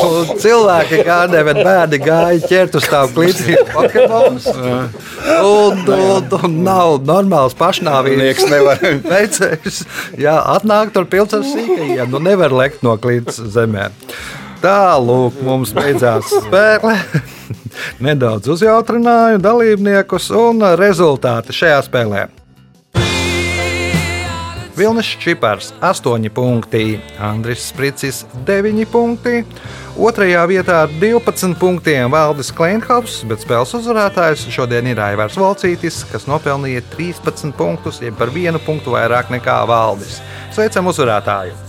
Un 0.06 0.30
cilvēki, 0.40 1.02
kādiem 1.04 1.50
ir 1.52 1.60
bērni, 1.60 2.00
gāja 2.00 2.40
ķert 2.48 2.78
uz 2.80 2.88
tām 2.88 3.12
klintīm 3.12 3.68
Pokemonus. 3.74 4.48
Un, 4.56 5.84
un, 5.84 6.32
un 6.40 6.56
nav 6.64 7.04
normāls 7.04 7.52
pašnāvības. 7.60 8.48
Veicējs. 9.12 9.84
Jā, 10.16 10.40
atnāk 10.56 10.96
tur 10.96 11.12
pilns 11.12 11.36
ar 11.36 11.44
sīkajiem. 11.44 12.08
Nu 12.08 12.24
nevar 12.24 12.56
lekt 12.56 12.80
no 12.88 12.96
klints 12.96 13.44
zemē. 13.44 13.92
Tālūk, 14.64 15.44
mums 15.44 15.76
beidzās 15.76 16.32
spēle. 16.32 16.96
Nedaudz 18.08 18.48
uzjautrināju 18.56 19.44
dalībniekus 19.44 20.32
un 20.32 20.64
rezultāti 20.80 21.60
šajā 21.60 21.84
spēlē. 21.92 22.30
Vilnis 24.78 25.18
Čipars 25.20 25.74
8 25.82 26.30
punkti, 26.30 27.00
Andris 27.20 27.66
Spricis 27.70 28.26
9 28.46 28.86
punkti, 28.92 29.42
otrajā 29.98 30.44
vietā 30.46 30.84
ar 30.86 30.94
12 31.02 31.58
punktiem 31.58 32.14
Valdis 32.14 32.52
Kleinhaus, 32.54 33.24
bet 33.26 33.42
spēles 33.42 33.74
uzvarētājs 33.80 34.46
šodien 34.54 34.92
ir 34.92 35.02
Aivars 35.02 35.40
Volcītis, 35.42 36.04
kas 36.12 36.30
nopelnīja 36.30 36.86
13 36.94 37.58
punktus, 37.58 38.04
jeb 38.06 38.22
par 38.22 38.30
vienu 38.30 38.62
punktu 38.62 38.94
vairāk 38.94 39.34
nekā 39.34 39.64
Valdis. 39.66 40.20
Sveicam 40.54 40.94
uzvarētāju! 40.94 41.67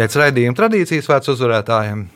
Pēc 0.00 0.14
raidījuma 0.16 0.56
tradīcijas 0.56 1.10
vērts 1.10 1.28
uzvarētājiem. 1.34 2.06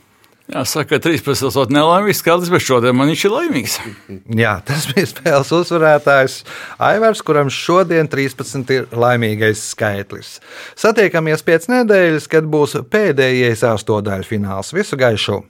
Jāsaka, 0.54 0.96
ka 0.96 1.00
13. 1.04 1.44
ir 1.48 1.72
nelaimīgs 1.72 2.22
skaidrs, 2.22 2.50
bet 2.52 2.64
šodien 2.64 2.96
man 2.96 3.10
viņš 3.12 3.24
ir 3.26 3.32
laimīgs. 3.32 3.76
Jā, 4.42 4.54
tas 4.64 4.86
bija 4.88 5.08
spēles 5.08 5.52
uzvarētājs 5.56 6.38
Aivars, 6.80 7.20
kuram 7.24 7.52
šodien 7.52 8.08
13 8.12 8.72
ir 8.72 8.88
laimīgais 8.92 9.66
skaitlis. 9.74 10.38
Satiekamies 10.80 11.44
pēc 11.44 11.68
nedēļas, 11.72 12.28
kad 12.32 12.48
būs 12.48 12.78
pēdējais 12.92 13.66
astotdaļfināls. 13.74 14.72
Visu 14.76 15.00
gaišu! 15.00 15.42